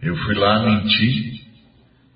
Eu 0.00 0.16
fui 0.16 0.34
lá 0.34 0.62
mentir, 0.64 1.46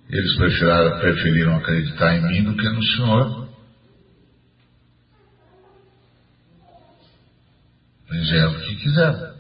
eles 0.09 0.37
preferiram, 0.37 0.99
preferiram 1.01 1.57
acreditar 1.57 2.17
em 2.17 2.23
mim 2.23 2.45
do 2.45 2.57
que 2.57 2.69
no 2.69 2.83
Senhor. 2.83 3.49
Fizeram 8.09 8.53
o 8.53 8.61
que 8.61 8.77
quiseram. 8.77 9.38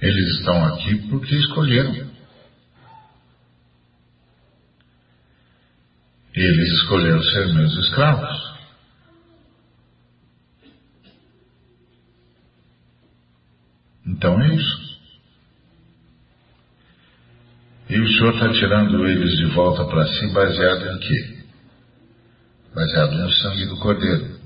Eles 0.00 0.38
estão 0.38 0.64
aqui 0.64 1.08
porque 1.08 1.34
escolheram. 1.34 2.10
Eles 6.34 6.72
escolheram 6.80 7.22
ser 7.22 7.54
meus 7.54 7.76
escravos. 7.78 8.56
Então 14.06 14.40
é 14.40 14.54
isso. 14.54 14.86
E 17.88 17.98
o 17.98 18.08
Senhor 18.08 18.34
está 18.34 18.52
tirando 18.52 19.06
eles 19.06 19.36
de 19.36 19.46
volta 19.46 19.84
para 19.84 20.06
si 20.06 20.26
baseado 20.32 20.86
em 20.86 20.98
quê? 20.98 21.36
Baseado 22.74 23.14
no 23.14 23.30
sangue 23.30 23.66
do 23.66 23.78
Cordeiro. 23.78 24.36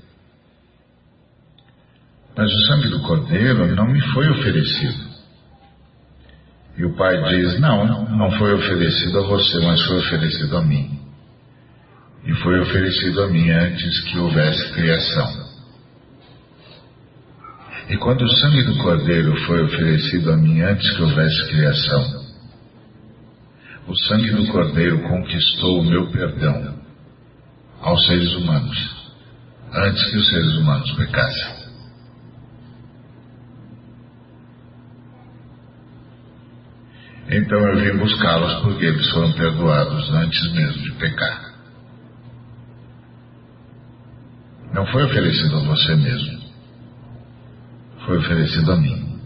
Mas 2.37 2.49
o 2.49 2.67
sangue 2.67 2.87
do 2.87 3.01
Cordeiro 3.01 3.75
não 3.75 3.87
me 3.87 3.99
foi 4.13 4.29
oferecido. 4.29 5.10
E 6.81 6.85
o 6.85 6.95
pai 6.95 7.15
diz: 7.29 7.59
Não, 7.59 8.09
não 8.09 8.31
foi 8.39 8.55
oferecido 8.55 9.19
a 9.19 9.27
você, 9.27 9.59
mas 9.59 9.79
foi 9.83 9.99
oferecido 9.99 10.57
a 10.57 10.63
mim. 10.63 10.99
E 12.25 12.33
foi 12.33 12.59
oferecido 12.59 13.21
a 13.21 13.27
mim 13.27 13.51
antes 13.51 14.01
que 14.05 14.17
houvesse 14.17 14.73
criação. 14.73 15.51
E 17.87 17.97
quando 17.97 18.23
o 18.23 18.29
sangue 18.29 18.63
do 18.63 18.77
Cordeiro 18.79 19.35
foi 19.45 19.61
oferecido 19.61 20.31
a 20.31 20.37
mim 20.37 20.59
antes 20.61 20.89
que 20.95 21.03
houvesse 21.03 21.49
criação, 21.49 22.25
o 23.87 23.95
sangue 23.95 24.31
do 24.31 24.47
Cordeiro 24.47 25.03
conquistou 25.03 25.81
o 25.81 25.85
meu 25.85 26.09
perdão 26.09 26.79
aos 27.79 28.03
seres 28.07 28.33
humanos, 28.33 28.95
antes 29.71 30.03
que 30.09 30.17
os 30.17 30.29
seres 30.31 30.53
humanos 30.55 30.91
pecassem. 30.93 31.60
Então 37.31 37.59
eu 37.59 37.77
vim 37.77 37.97
buscá-los 37.97 38.61
porque 38.61 38.85
eles 38.85 39.09
foram 39.11 39.31
perdoados 39.33 40.13
antes 40.13 40.53
mesmo 40.53 40.83
de 40.83 40.91
pecar. 40.93 41.51
Não 44.73 44.85
foi 44.87 45.03
oferecido 45.05 45.57
a 45.57 45.59
você 45.61 45.95
mesmo 45.95 46.41
foi 48.05 48.17
oferecido 48.17 48.71
a 48.71 48.77
mim. 48.77 49.19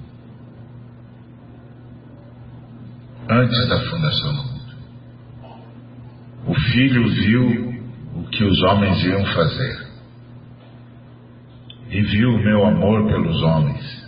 Antes 3.29 3.67
da 3.69 3.79
fundação 3.89 4.35
do 4.35 4.43
mundo. 4.43 4.75
O 6.47 6.53
Filho 6.53 7.09
viu 7.09 7.73
o 8.15 8.23
que 8.29 8.43
os 8.43 8.61
homens 8.63 9.03
iam 9.03 9.25
fazer. 9.25 9.85
E 11.89 12.01
viu 12.01 12.29
o 12.29 12.43
meu 12.43 12.65
amor 12.65 13.07
pelos 13.07 13.41
homens. 13.41 14.05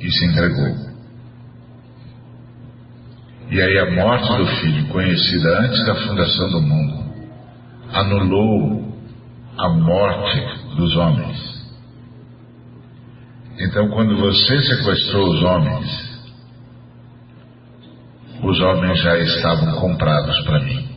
E 0.00 0.10
se 0.10 0.26
entregou. 0.26 0.83
E 3.50 3.60
aí 3.60 3.78
a 3.78 3.90
morte 3.90 4.36
do 4.36 4.46
Filho, 4.46 4.88
conhecida 4.88 5.60
antes 5.60 5.86
da 5.86 5.94
fundação 5.94 6.50
do 6.50 6.62
mundo, 6.62 7.04
anulou 7.92 8.94
a 9.58 9.68
morte 9.68 10.76
dos 10.76 10.96
homens 10.96 11.54
então, 13.58 13.88
quando 13.88 14.16
você 14.16 14.62
sequestrou 14.62 15.30
os 15.30 15.42
homens, 15.42 16.24
os 18.42 18.60
homens 18.60 19.00
já 19.00 19.16
estavam 19.18 19.80
comprados 19.80 20.40
para 20.44 20.60
mim. 20.60 20.88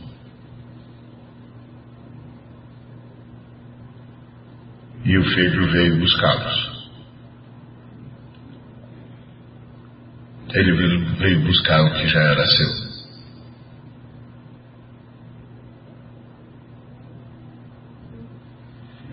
E 5.04 5.16
o 5.16 5.24
filho 5.24 5.70
veio 5.70 6.00
buscá-los. 6.00 6.77
Ele 10.54 10.72
veio 11.18 11.44
buscar 11.44 11.82
o 11.82 11.94
que 11.94 12.08
já 12.08 12.20
era 12.20 12.46
seu. 12.46 12.88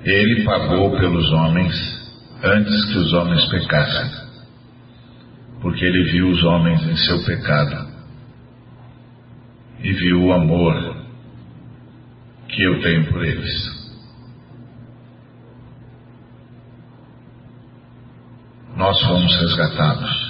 Ele 0.06 0.44
pagou 0.44 0.92
pelos 0.98 1.32
homens 1.32 1.76
antes 2.44 2.86
que 2.86 2.98
os 2.98 3.12
homens 3.14 3.44
pecassem, 3.50 4.12
porque 5.62 5.84
ele 5.84 6.12
viu 6.12 6.30
os 6.30 6.44
homens 6.44 6.82
em 6.88 6.96
seu 6.96 7.26
pecado 7.26 7.88
e 9.80 9.92
viu 9.92 10.26
o 10.26 10.34
amor 10.34 10.96
que 12.48 12.64
eu 12.64 12.82
tenho 12.82 13.12
por 13.12 13.26
eles. 13.26 13.76
Nós 18.78 19.02
fomos 19.02 19.36
resgatados. 19.38 20.25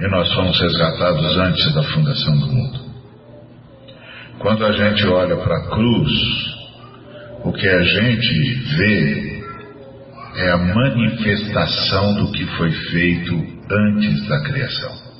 E 0.00 0.08
nós 0.08 0.32
fomos 0.32 0.58
resgatados 0.58 1.36
antes 1.36 1.74
da 1.74 1.82
fundação 1.82 2.38
do 2.38 2.46
mundo. 2.46 2.80
Quando 4.38 4.64
a 4.64 4.72
gente 4.72 5.06
olha 5.06 5.36
para 5.36 5.58
a 5.58 5.68
cruz, 5.68 6.12
o 7.44 7.52
que 7.52 7.68
a 7.68 7.82
gente 7.82 8.54
vê 8.76 9.42
é 10.36 10.52
a 10.52 10.56
manifestação 10.56 12.14
do 12.14 12.32
que 12.32 12.46
foi 12.56 12.70
feito 12.70 13.34
antes 13.70 14.26
da 14.26 14.42
criação. 14.42 15.10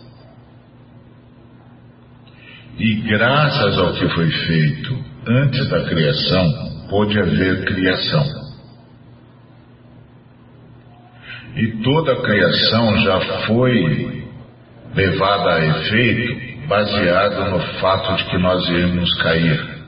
E 2.78 2.94
graças 3.02 3.78
ao 3.78 3.92
que 3.92 4.08
foi 4.08 4.30
feito 4.30 5.04
antes 5.26 5.68
da 5.68 5.84
criação, 5.84 6.86
pôde 6.88 7.20
haver 7.20 7.66
criação. 7.66 8.24
E 11.54 11.82
toda 11.82 12.12
a 12.12 12.22
criação 12.22 12.96
já 13.02 13.20
foi 13.46 14.29
levada 14.94 15.54
a 15.54 15.66
efeito 15.66 16.68
baseado 16.68 17.50
no 17.50 17.60
fato 17.80 18.16
de 18.16 18.24
que 18.24 18.38
nós 18.38 18.68
íamos 18.68 19.14
cair. 19.22 19.80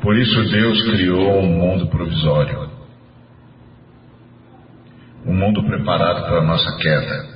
Por 0.00 0.16
isso 0.16 0.50
Deus 0.50 0.82
criou 0.90 1.42
um 1.42 1.58
mundo 1.58 1.86
provisório 1.88 2.72
um 5.26 5.34
mundo 5.34 5.62
preparado 5.64 6.24
para 6.24 6.38
a 6.38 6.44
nossa 6.44 6.76
queda. 6.78 7.32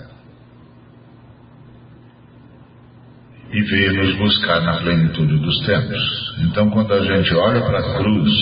E 3.52 3.62
veio 3.62 3.94
nos 3.94 4.16
buscar 4.16 4.60
na 4.60 4.78
plenitude 4.78 5.38
dos 5.38 5.60
tempos. 5.64 6.34
Então, 6.40 6.68
quando 6.70 6.92
a 6.92 7.00
gente 7.00 7.32
olha 7.34 7.62
para 7.62 7.78
a 7.78 7.94
cruz, 7.96 8.32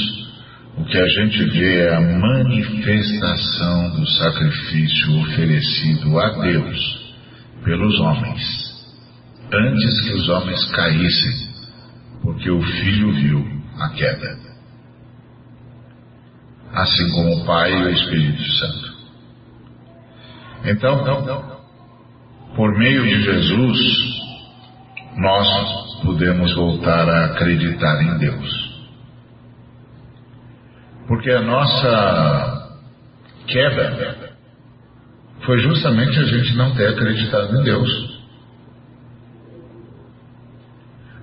o 0.79 0.85
que 0.85 0.99
a 0.99 1.07
gente 1.07 1.45
vê 1.51 1.81
é 1.83 1.95
a 1.95 2.01
manifestação 2.01 3.91
do 3.91 4.07
sacrifício 4.09 5.21
oferecido 5.21 6.19
a 6.19 6.31
Deus 6.41 7.04
pelos 7.65 7.99
homens, 8.01 8.43
antes 9.51 10.01
que 10.03 10.15
os 10.15 10.29
homens 10.29 10.65
caíssem, 10.73 11.49
porque 12.23 12.51
o 12.51 12.63
Filho 12.63 13.13
viu 13.15 13.63
a 13.81 13.89
queda. 13.91 14.39
Assim 16.73 17.11
como 17.13 17.37
o 17.37 17.45
Pai 17.47 17.73
e 17.73 17.85
o 17.85 17.91
Espírito 17.91 18.43
Santo. 18.43 18.95
Então, 20.65 21.05
por 22.55 22.77
meio 22.77 23.03
de 23.03 23.23
Jesus, 23.23 23.79
nós 25.17 26.03
podemos 26.03 26.55
voltar 26.55 27.09
a 27.09 27.27
acreditar 27.27 28.03
em 28.03 28.19
Deus. 28.19 28.65
Porque 31.07 31.31
a 31.31 31.43
nossa 31.43 32.79
queda 33.47 34.24
foi 35.45 35.59
justamente 35.59 36.19
a 36.19 36.25
gente 36.25 36.57
não 36.57 36.75
ter 36.75 36.89
acreditado 36.89 37.57
em 37.59 37.63
Deus. 37.63 38.15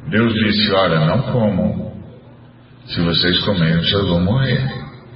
Deus 0.08 0.34
disse: 0.34 0.72
Olha, 0.74 1.06
não 1.06 1.22
comam. 1.32 1.92
Se 2.86 3.02
vocês 3.02 3.40
comerem, 3.46 3.80
vocês 3.80 4.06
vão 4.08 4.22
morrer. 4.22 4.60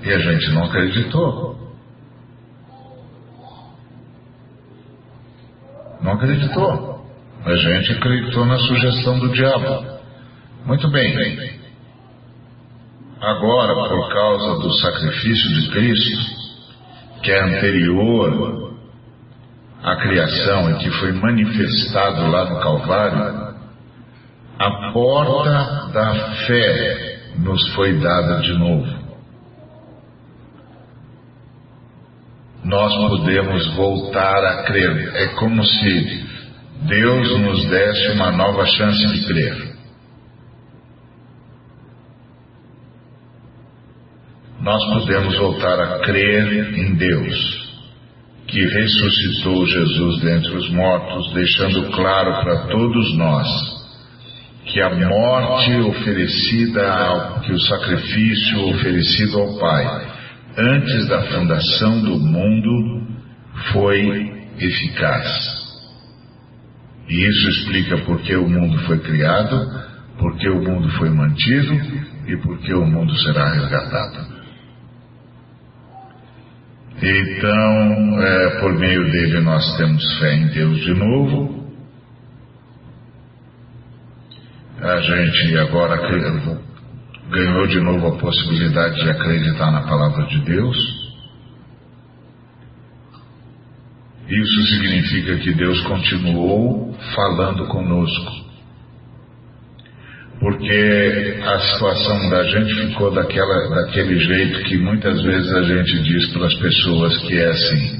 E 0.04 0.12
a 0.12 0.20
gente 0.20 0.52
não 0.52 0.66
acreditou. 0.66 1.56
Não 6.02 6.14
acreditou. 6.14 7.06
A 7.44 7.56
gente 7.56 7.92
acreditou 7.92 8.46
na 8.46 8.58
sugestão 8.58 9.20
do 9.20 9.30
diabo. 9.30 10.00
Muito 10.66 10.90
bem. 10.90 11.60
Agora, 13.22 13.90
por 13.90 14.14
causa 14.14 14.62
do 14.62 14.72
sacrifício 14.80 15.50
de 15.62 15.70
Cristo, 15.72 16.36
que 17.22 17.32
é 17.32 17.44
anterior 17.44 18.65
a 19.86 19.96
criação 19.98 20.72
e 20.72 20.80
que 20.80 20.90
foi 21.00 21.12
manifestado 21.12 22.28
lá 22.32 22.46
no 22.50 22.60
Calvário, 22.60 23.56
a 24.58 24.92
porta 24.92 25.92
da 25.94 26.16
fé 26.48 27.20
nos 27.38 27.74
foi 27.76 27.94
dada 28.00 28.42
de 28.42 28.54
novo. 28.58 29.06
Nós 32.64 32.96
podemos 32.96 33.76
voltar 33.76 34.44
a 34.44 34.64
crer. 34.64 35.12
É 35.18 35.28
como 35.36 35.64
se 35.64 36.26
Deus 36.88 37.40
nos 37.42 37.66
desse 37.66 38.12
uma 38.14 38.32
nova 38.32 38.66
chance 38.66 39.06
de 39.14 39.28
crer. 39.28 39.76
Nós 44.62 44.84
podemos 44.94 45.38
voltar 45.38 45.80
a 45.80 46.00
crer 46.00 46.76
em 46.76 46.96
Deus 46.96 47.65
que 48.48 48.64
ressuscitou 48.64 49.66
Jesus 49.66 50.22
dentre 50.22 50.56
os 50.56 50.70
mortos, 50.72 51.34
deixando 51.34 51.92
claro 51.92 52.44
para 52.44 52.68
todos 52.68 53.18
nós 53.18 53.48
que 54.66 54.82
a 54.82 54.90
morte 54.96 55.74
oferecida, 55.82 56.92
ao, 56.92 57.42
que 57.42 57.52
o 57.52 57.60
sacrifício 57.60 58.70
oferecido 58.70 59.40
ao 59.40 59.60
Pai 59.60 60.08
antes 60.58 61.08
da 61.08 61.22
fundação 61.24 62.02
do 62.02 62.18
mundo 62.18 63.08
foi 63.72 64.34
eficaz. 64.60 65.66
E 67.08 67.28
isso 67.28 67.50
explica 67.50 67.98
por 68.00 68.22
que 68.22 68.36
o 68.36 68.50
mundo 68.50 68.80
foi 68.86 69.00
criado, 69.00 69.56
por 70.18 70.36
que 70.38 70.50
o 70.50 70.62
mundo 70.62 70.90
foi 70.98 71.10
mantido 71.10 71.74
e 72.28 72.38
por 72.38 72.58
que 72.60 72.74
o 72.74 72.86
mundo 72.86 73.16
será 73.20 73.54
resgatado. 73.54 74.35
Então, 77.02 78.22
é, 78.22 78.60
por 78.62 78.74
meio 78.74 79.12
dele, 79.12 79.42
nós 79.42 79.76
temos 79.78 80.20
fé 80.20 80.34
em 80.36 80.48
Deus 80.48 80.78
de 80.80 80.94
novo. 80.94 81.66
A 84.82 85.02
gente 85.02 85.58
agora 85.58 85.98
ganhou 87.30 87.68
de 87.68 87.80
novo 87.82 88.08
a 88.08 88.18
possibilidade 88.18 88.96
de 89.04 89.10
acreditar 89.10 89.72
na 89.72 89.82
palavra 89.82 90.26
de 90.28 90.40
Deus. 90.46 90.78
Isso 94.28 94.68
significa 94.68 95.38
que 95.38 95.54
Deus 95.54 95.82
continuou 95.82 96.94
falando 97.14 97.68
conosco. 97.68 98.45
Porque 100.46 101.40
a 101.44 101.58
situação 101.58 102.30
da 102.30 102.44
gente 102.44 102.76
ficou 102.86 103.12
daquela, 103.12 103.68
daquele 103.68 104.16
jeito 104.20 104.60
que 104.66 104.78
muitas 104.78 105.20
vezes 105.24 105.52
a 105.52 105.64
gente 105.64 106.04
diz 106.04 106.28
para 106.34 106.46
as 106.46 106.54
pessoas 106.54 107.18
que 107.24 107.36
é 107.36 107.48
assim: 107.48 108.00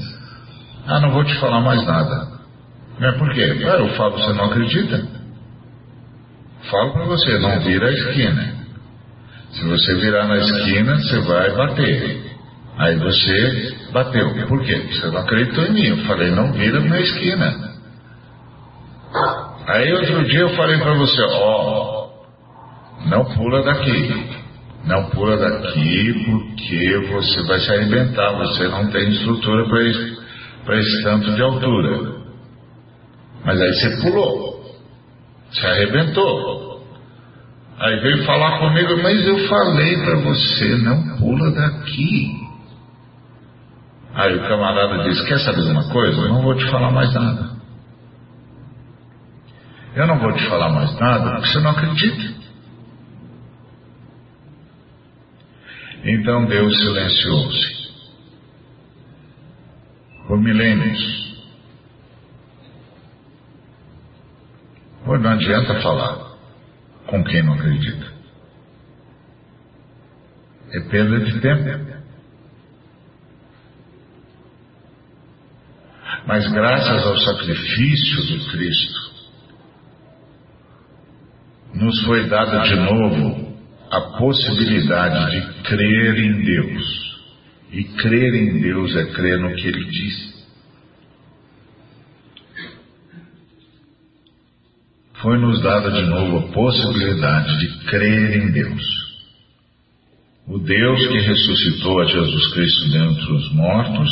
Ah, 0.86 1.00
não 1.00 1.10
vou 1.10 1.24
te 1.24 1.34
falar 1.40 1.60
mais 1.60 1.84
nada. 1.84 2.28
É 3.00 3.12
por 3.18 3.34
quê? 3.34 3.64
Ah, 3.64 3.78
eu 3.78 3.88
falo, 3.96 4.12
você 4.12 4.32
não 4.34 4.44
acredita? 4.44 5.08
Falo 6.70 6.92
para 6.92 7.06
você, 7.06 7.36
não 7.40 7.58
vira 7.62 7.88
a 7.88 7.92
esquina. 7.92 8.54
Se 9.50 9.64
você 9.64 9.96
virar 9.96 10.28
na 10.28 10.36
esquina, 10.36 10.98
você 10.98 11.18
vai 11.22 11.50
bater. 11.50 12.26
Aí 12.78 12.96
você 12.96 13.76
bateu. 13.92 14.46
Por 14.46 14.62
quê? 14.62 14.86
Você 14.92 15.08
não 15.08 15.18
acreditou 15.18 15.64
em 15.64 15.72
mim. 15.72 15.86
Eu 15.86 16.04
falei, 16.04 16.30
não 16.30 16.52
vira 16.52 16.78
na 16.78 17.00
esquina. 17.00 17.74
Aí 19.66 19.92
outro 19.94 20.24
dia 20.26 20.40
eu 20.40 20.50
falei 20.50 20.78
para 20.78 20.94
você, 20.94 21.20
ó, 21.22 21.26
oh, 21.32 21.85
não 23.06 23.24
pula 23.24 23.62
daqui. 23.62 24.36
Não 24.84 25.10
pula 25.10 25.36
daqui 25.36 26.24
porque 26.24 26.98
você 27.12 27.42
vai 27.42 27.58
se 27.58 27.72
arrebentar. 27.72 28.32
Você 28.38 28.68
não 28.68 28.90
tem 28.90 29.08
estrutura 29.10 29.68
para 29.68 29.84
esse, 29.84 30.18
esse 30.70 31.02
tanto 31.02 31.34
de 31.34 31.42
altura. 31.42 32.16
Mas 33.44 33.60
aí 33.60 33.72
você 33.74 34.02
pulou. 34.02 34.64
Se 35.50 35.66
arrebentou. 35.66 36.66
Aí 37.78 38.00
veio 38.00 38.24
falar 38.24 38.58
comigo, 38.58 39.02
mas 39.02 39.26
eu 39.26 39.48
falei 39.48 39.96
para 39.98 40.16
você, 40.16 40.76
não 40.76 41.18
pula 41.18 41.50
daqui. 41.52 42.46
Aí 44.14 44.34
o 44.34 44.48
camarada 44.48 45.04
disse, 45.04 45.26
quer 45.26 45.38
saber 45.40 45.60
uma 45.70 45.86
coisa? 45.90 46.18
Eu 46.22 46.28
não 46.28 46.42
vou 46.42 46.54
te 46.54 46.64
falar 46.70 46.90
mais 46.90 47.12
nada. 47.12 47.50
Eu 49.94 50.06
não 50.06 50.18
vou 50.18 50.32
te 50.32 50.48
falar 50.48 50.70
mais 50.70 50.98
nada 50.98 51.32
porque 51.32 51.48
você 51.48 51.60
não 51.60 51.70
acredita. 51.70 52.45
Então 56.06 56.46
Deus 56.46 56.72
silenciou-se. 56.78 57.86
Por 60.28 60.40
milênios. 60.40 61.26
Pois 65.04 65.20
não 65.20 65.30
adianta 65.30 65.80
falar 65.80 66.36
com 67.06 67.24
quem 67.24 67.42
não 67.42 67.54
acredita. 67.54 68.12
É 70.72 70.80
perda 70.88 71.20
de 71.20 71.40
tempo. 71.40 71.96
Mas 76.26 76.46
graças 76.52 77.06
ao 77.06 77.18
sacrifício 77.18 78.26
de 78.26 78.50
Cristo, 78.50 79.12
nos 81.74 82.04
foi 82.04 82.28
dada 82.28 82.60
de 82.62 82.76
novo 82.76 83.45
a 83.96 84.00
possibilidade 84.18 85.32
de 85.32 85.62
crer 85.62 86.18
em 86.18 86.44
Deus. 86.44 87.06
E 87.72 87.84
crer 87.84 88.34
em 88.34 88.60
Deus 88.60 88.96
é 88.96 89.06
crer 89.06 89.38
no 89.38 89.54
que 89.54 89.66
Ele 89.66 89.84
diz. 89.84 90.36
foi-nos 95.26 95.60
dada 95.60 95.90
de 95.90 96.02
novo 96.08 96.38
a 96.38 96.52
possibilidade 96.52 97.58
de 97.58 97.84
crer 97.86 98.36
em 98.36 98.52
Deus. 98.52 98.82
O 100.46 100.56
Deus 100.58 101.08
que 101.08 101.18
ressuscitou 101.18 102.00
a 102.00 102.04
Jesus 102.04 102.54
Cristo 102.54 102.90
dentre 102.90 103.32
os 103.32 103.52
mortos 103.52 104.08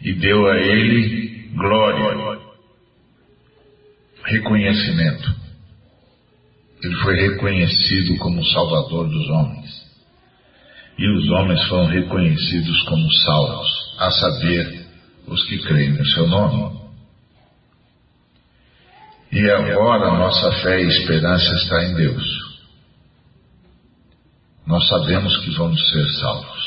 e 0.00 0.12
deu 0.14 0.46
a 0.48 0.56
ele 0.56 1.48
glória, 1.54 2.40
reconhecimento. 4.24 5.45
Ele 6.86 6.94
foi 7.02 7.16
reconhecido 7.16 8.16
como 8.18 8.44
Salvador 8.44 9.08
dos 9.08 9.28
homens. 9.30 9.86
E 10.96 11.08
os 11.08 11.28
homens 11.30 11.62
foram 11.66 11.86
reconhecidos 11.86 12.82
como 12.84 13.12
salvos, 13.12 13.68
a 13.98 14.10
saber, 14.12 14.86
os 15.26 15.44
que 15.46 15.58
creem 15.58 15.94
no 15.94 16.06
seu 16.06 16.28
nome. 16.28 16.78
E 19.32 19.50
agora 19.50 20.16
nossa 20.16 20.52
fé 20.62 20.80
e 20.80 20.86
esperança 20.86 21.52
está 21.54 21.84
em 21.86 21.94
Deus. 21.94 22.24
Nós 24.64 24.86
sabemos 24.88 25.36
que 25.38 25.50
vamos 25.56 25.90
ser 25.90 26.06
salvos. 26.20 26.66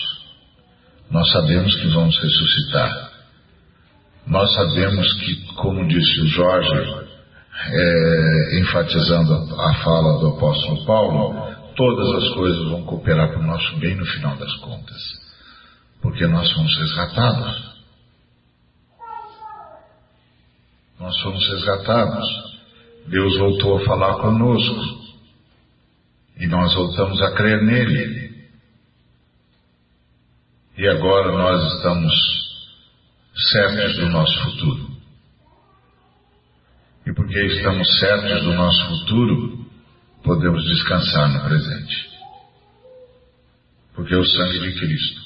Nós 1.09 1.31
sabemos 1.31 1.73
que 1.77 1.87
vamos 1.87 2.19
ressuscitar. 2.19 3.11
Nós 4.27 4.53
sabemos 4.53 5.13
que, 5.21 5.45
como 5.55 5.87
disse 5.87 6.21
o 6.21 6.27
Jorge, 6.27 6.98
é, 7.71 8.59
enfatizando 8.59 9.59
a 9.59 9.73
fala 9.83 10.19
do 10.19 10.27
apóstolo 10.27 10.85
Paulo, 10.85 11.55
todas 11.75 12.23
as 12.23 12.33
coisas 12.33 12.69
vão 12.69 12.83
cooperar 12.83 13.29
para 13.29 13.39
o 13.39 13.47
nosso 13.47 13.75
bem 13.77 13.95
no 13.95 14.05
final 14.05 14.35
das 14.37 14.53
contas. 14.57 15.01
Porque 16.01 16.25
nós 16.27 16.51
fomos 16.51 16.77
resgatados. 16.77 17.69
Nós 20.99 21.19
fomos 21.21 21.47
resgatados. 21.49 22.27
Deus 23.07 23.37
voltou 23.37 23.77
a 23.77 23.85
falar 23.85 24.15
conosco 24.15 24.99
e 26.37 26.47
nós 26.47 26.73
voltamos 26.73 27.21
a 27.21 27.31
crer 27.31 27.63
nele. 27.63 28.29
E 30.77 30.87
agora 30.87 31.31
nós 31.31 31.73
estamos 31.73 32.13
certos 33.51 33.97
do 33.97 34.09
nosso 34.09 34.39
futuro. 34.43 34.88
E 37.09 37.13
porque 37.13 37.43
estamos 37.43 37.87
certos 37.97 38.43
do 38.43 38.53
nosso 38.53 38.85
futuro, 38.85 39.65
podemos 40.23 40.63
descansar 40.63 41.27
no 41.29 41.43
presente. 41.43 42.07
Porque 43.95 44.15
o 44.15 44.23
sangue 44.23 44.59
de 44.59 44.79
Cristo 44.79 45.21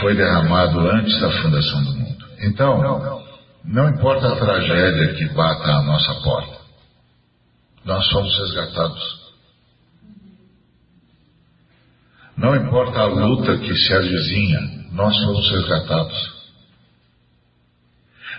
foi 0.00 0.14
derramado 0.14 0.80
antes 0.88 1.20
da 1.20 1.30
fundação 1.42 1.84
do 1.84 1.92
mundo. 1.96 2.26
Então, 2.40 3.22
não 3.62 3.90
importa 3.90 4.32
a 4.32 4.36
tragédia 4.36 5.12
que 5.12 5.28
bata 5.34 5.70
à 5.70 5.82
nossa 5.82 6.14
porta, 6.22 6.60
nós 7.84 8.06
somos 8.06 8.38
resgatados. 8.38 9.20
Não 12.38 12.56
importa 12.56 13.00
a 13.00 13.04
luta 13.04 13.58
que 13.58 13.74
se 13.74 13.92
avizinha, 13.92 14.60
nós 14.92 15.14
somos 15.14 15.50
resgatados. 15.50 16.39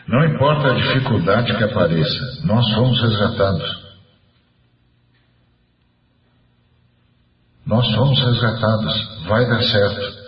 Não 0.07 0.25
importa 0.25 0.71
a 0.71 0.75
dificuldade 0.75 1.55
que 1.57 1.63
apareça, 1.63 2.45
nós 2.45 2.65
somos 2.73 3.01
resgatados. 3.01 3.81
Nós 7.65 7.85
somos 7.93 8.19
resgatados, 8.19 9.25
vai 9.27 9.47
dar 9.47 9.61
certo. 9.61 10.21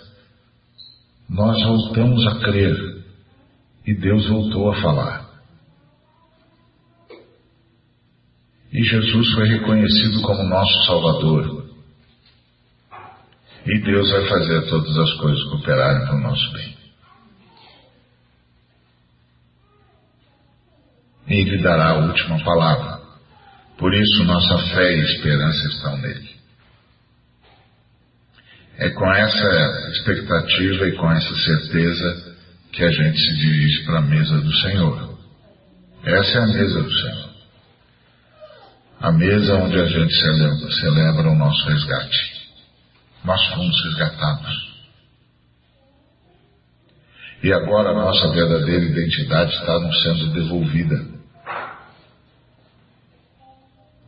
Nós 1.30 1.62
voltamos 1.64 2.26
a 2.28 2.40
crer 2.40 3.04
e 3.86 3.94
Deus 3.96 4.28
voltou 4.30 4.72
a 4.72 4.82
falar. 4.82 5.24
E 8.72 8.84
Jesus 8.84 9.34
foi 9.34 9.48
reconhecido 9.48 10.22
como 10.22 10.44
nosso 10.44 10.86
Salvador. 10.86 11.66
E 13.66 13.80
Deus 13.80 14.10
vai 14.10 14.28
fazer 14.28 14.70
todas 14.70 14.98
as 14.98 15.14
coisas 15.14 15.44
cooperarem 15.50 16.06
para 16.08 16.16
o 16.16 16.22
nosso 16.22 16.52
bem. 16.54 16.73
Ele 21.28 21.62
dará 21.62 21.92
a 21.92 22.00
última 22.00 22.44
palavra. 22.44 23.02
Por 23.78 23.94
isso, 23.94 24.24
nossa 24.24 24.58
fé 24.74 24.94
e 24.94 25.04
esperança 25.04 25.68
estão 25.70 25.98
nele. 25.98 26.34
É 28.78 28.90
com 28.90 29.14
essa 29.14 29.90
expectativa 29.92 30.88
e 30.88 30.92
com 30.94 31.12
essa 31.12 31.36
certeza 31.36 32.36
que 32.72 32.84
a 32.84 32.90
gente 32.90 33.18
se 33.20 33.36
dirige 33.36 33.86
para 33.86 34.00
a 34.00 34.02
mesa 34.02 34.42
do 34.42 34.54
Senhor. 34.58 35.18
Essa 36.04 36.40
é 36.40 36.42
a 36.42 36.48
mesa 36.48 36.84
do 36.84 36.92
Senhor. 36.92 37.30
A 39.00 39.12
mesa 39.12 39.56
onde 39.56 39.80
a 39.80 39.86
gente 39.86 40.14
celebra, 40.16 40.72
celebra 40.72 41.30
o 41.30 41.36
nosso 41.36 41.68
resgate. 41.68 42.44
Nós 43.24 43.46
fomos 43.48 43.84
resgatados. 43.84 44.74
E 47.44 47.52
agora 47.52 47.90
a 47.90 47.94
nossa 47.94 48.30
verdadeira 48.30 48.86
identidade 48.86 49.54
está 49.54 49.80
nos 49.80 50.04
sendo 50.04 50.34
devolvida. 50.34 51.13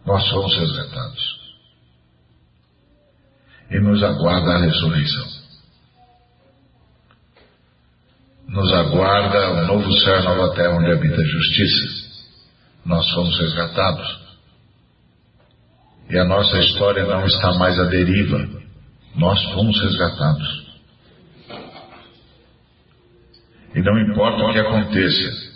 Nós 0.05 0.29
fomos 0.29 0.55
resgatados. 0.55 1.35
E 3.71 3.79
nos 3.79 4.03
aguarda 4.03 4.51
a 4.51 4.59
ressurreição. 4.59 5.27
Nos 8.47 8.73
aguarda 8.73 9.51
o 9.51 9.67
novo 9.67 9.91
céu 9.99 10.19
e 10.19 10.23
nova 10.23 10.55
terra 10.55 10.77
onde 10.77 10.91
habita 10.91 11.19
a 11.19 11.25
justiça. 11.25 12.05
Nós 12.85 13.09
fomos 13.11 13.39
resgatados. 13.39 14.25
E 16.09 16.17
a 16.19 16.25
nossa 16.25 16.59
história 16.59 17.03
não 17.05 17.25
está 17.25 17.53
mais 17.55 17.79
à 17.79 17.85
deriva. 17.85 18.47
Nós 19.15 19.41
fomos 19.53 19.81
resgatados. 19.81 20.65
E 23.73 23.81
não 23.81 23.99
importa 23.99 24.43
o 24.43 24.53
que 24.53 24.59
aconteça, 24.59 25.55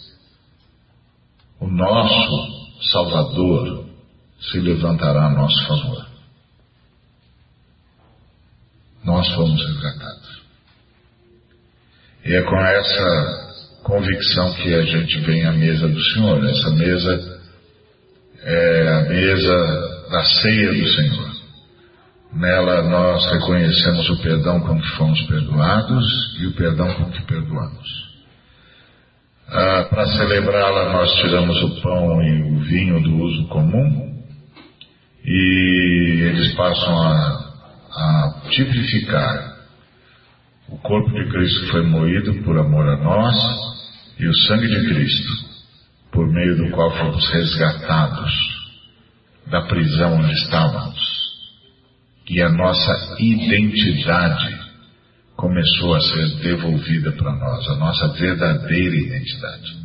o 1.62 1.68
nosso 1.68 2.82
Salvador 2.92 3.89
se 4.42 4.60
levantará 4.60 5.28
a 5.28 5.30
nosso 5.30 5.68
favor. 5.68 6.06
Nós 9.04 9.28
fomos 9.34 9.66
resgatados. 9.66 10.42
E 12.26 12.36
é 12.36 12.42
com 12.42 12.58
essa 12.58 13.50
convicção 13.84 14.54
que 14.56 14.74
a 14.74 14.82
gente 14.84 15.20
vem 15.22 15.46
à 15.46 15.52
mesa 15.54 15.88
do 15.88 16.02
Senhor. 16.02 16.46
Essa 16.46 16.70
mesa 16.72 17.40
é 18.44 18.88
a 18.88 19.02
mesa 19.10 20.08
da 20.12 20.24
ceia 20.24 20.74
do 20.74 20.88
Senhor. 20.88 21.30
Nela 22.34 22.84
nós 22.84 23.26
reconhecemos 23.32 24.10
o 24.10 24.22
perdão 24.22 24.60
com 24.60 24.80
que 24.80 24.90
fomos 24.98 25.20
perdoados 25.24 26.06
e 26.40 26.46
o 26.46 26.54
perdão 26.54 26.94
com 26.94 27.10
que 27.10 27.24
perdoamos. 27.24 28.10
Ah, 29.48 29.88
Para 29.90 30.06
celebrá-la, 30.06 30.94
nós 30.94 31.12
tiramos 31.16 31.64
o 31.64 31.82
pão 31.82 32.22
e 32.22 32.44
o 32.44 32.60
vinho 32.60 33.02
do 33.02 33.16
uso 33.18 33.48
comum 33.48 34.09
e 35.30 36.22
eles 36.24 36.56
passam 36.56 36.98
a, 37.04 37.54
a 37.92 38.42
tipificar 38.50 39.60
o 40.68 40.78
corpo 40.80 41.12
de 41.12 41.30
Cristo 41.30 41.66
que 41.66 41.72
foi 41.72 41.86
moído 41.86 42.34
por 42.44 42.58
amor 42.58 42.88
a 42.90 42.98
nós 42.98 43.36
e 44.20 44.28
o 44.28 44.34
sangue 44.34 44.68
de 44.68 44.90
Cristo, 44.90 45.32
por 46.12 46.28
meio 46.28 46.58
do 46.58 46.72
qual 46.72 46.92
fomos 46.98 47.30
resgatados 47.30 48.34
da 49.52 49.62
prisão 49.68 50.16
onde 50.16 50.34
estávamos. 50.34 51.00
E 52.28 52.42
a 52.42 52.50
nossa 52.50 53.18
identidade 53.20 54.60
começou 55.36 55.94
a 55.94 56.02
ser 56.02 56.28
devolvida 56.42 57.12
para 57.12 57.36
nós, 57.36 57.68
a 57.70 57.76
nossa 57.76 58.08
verdadeira 58.14 58.96
identidade. 58.96 59.78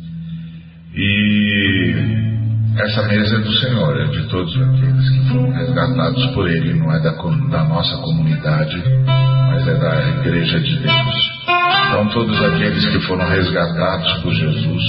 E 0.95 2.44
essa 2.77 3.03
mesa 3.03 3.37
é 3.37 3.39
do 3.39 3.51
Senhor, 3.53 4.01
é 4.01 4.05
de 4.07 4.27
todos 4.27 4.53
aqueles 4.61 5.09
que 5.09 5.29
foram 5.29 5.51
resgatados 5.51 6.25
por 6.27 6.49
Ele, 6.49 6.73
não 6.73 6.93
é 6.93 6.99
da, 6.99 7.11
da 7.11 7.63
nossa 7.63 7.97
comunidade, 8.01 8.83
mas 9.49 9.67
é 9.67 9.75
da 9.75 10.09
Igreja 10.19 10.59
de 10.59 10.77
Deus. 10.79 11.35
Então, 11.87 12.07
todos 12.09 12.43
aqueles 12.43 12.85
que 12.89 12.99
foram 13.07 13.25
resgatados 13.29 14.13
por 14.21 14.33
Jesus, 14.33 14.83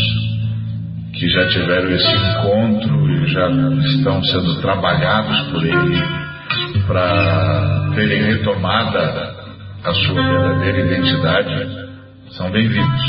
que 1.13 1.29
já 1.29 1.49
tiveram 1.49 1.91
esse 1.91 2.17
encontro 2.17 3.09
e 3.09 3.29
já 3.29 3.49
estão 3.51 4.23
sendo 4.25 4.61
trabalhados 4.61 5.41
por 5.53 5.65
Ele 5.65 6.03
para 6.87 7.91
terem 7.95 8.23
retomada 8.25 9.37
a 9.85 9.95
sua 9.95 10.23
verdadeira 10.23 10.87
identidade, 10.87 11.89
são 12.31 12.51
bem-vindos. 12.51 13.03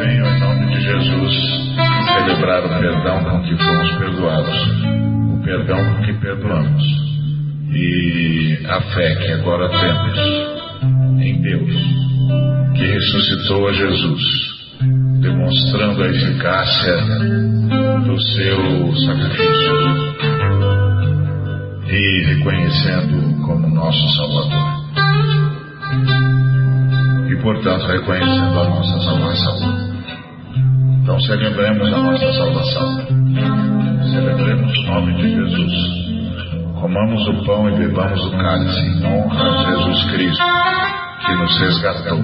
Venham 0.00 0.26
em 0.26 0.40
nome 0.40 0.66
de 0.74 0.82
Jesus 0.82 1.91
celebrar 2.12 2.64
o 2.64 2.68
perdão 2.68 3.24
com 3.24 3.42
que 3.42 3.56
fomos 3.56 3.90
perdoados, 3.96 4.58
o 5.32 5.42
perdão 5.42 5.84
com 5.84 6.02
que 6.02 6.12
perdoamos 6.14 7.12
e 7.74 8.58
a 8.66 8.80
fé 8.80 9.14
que 9.16 9.32
agora 9.32 9.68
temos 9.68 10.18
em 11.22 11.40
Deus, 11.40 11.72
que 12.74 12.84
ressuscitou 12.84 13.68
a 13.68 13.72
Jesus, 13.72 14.22
demonstrando 15.20 16.02
a 16.02 16.08
eficácia 16.08 16.96
do 18.04 18.20
seu 18.20 18.96
sacrifício 19.06 20.12
e 21.88 22.24
reconhecendo 22.26 23.42
como 23.46 23.68
nosso 23.68 24.16
Salvador. 24.16 24.82
E, 27.30 27.42
portanto, 27.42 27.86
reconhecendo 27.86 28.60
a 28.60 28.68
nossa 28.68 29.00
salvação. 29.00 29.91
Então 31.02 31.18
celebremos 31.18 31.92
a 31.92 31.98
nossa 31.98 32.32
salvação. 32.32 33.06
Celebremos 34.08 34.78
o 34.78 34.82
nome 34.82 35.14
de 35.14 35.34
Jesus. 35.34 35.72
Comamos 36.80 37.26
o 37.26 37.44
pão 37.44 37.68
e 37.68 37.76
bebamos 37.76 38.24
o 38.24 38.30
cálice 38.30 38.86
em 38.86 39.04
honra 39.04 39.42
a 39.42 39.64
Jesus 39.64 40.10
Cristo, 40.12 40.44
que 41.26 41.34
nos 41.34 41.60
resgatou 41.60 42.22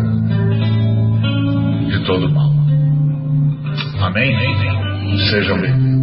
de 1.89 2.05
todo 2.05 2.31
mal. 2.31 2.53
Amém? 4.01 4.37
Sejam 5.29 5.61
bem-vindos. 5.61 5.99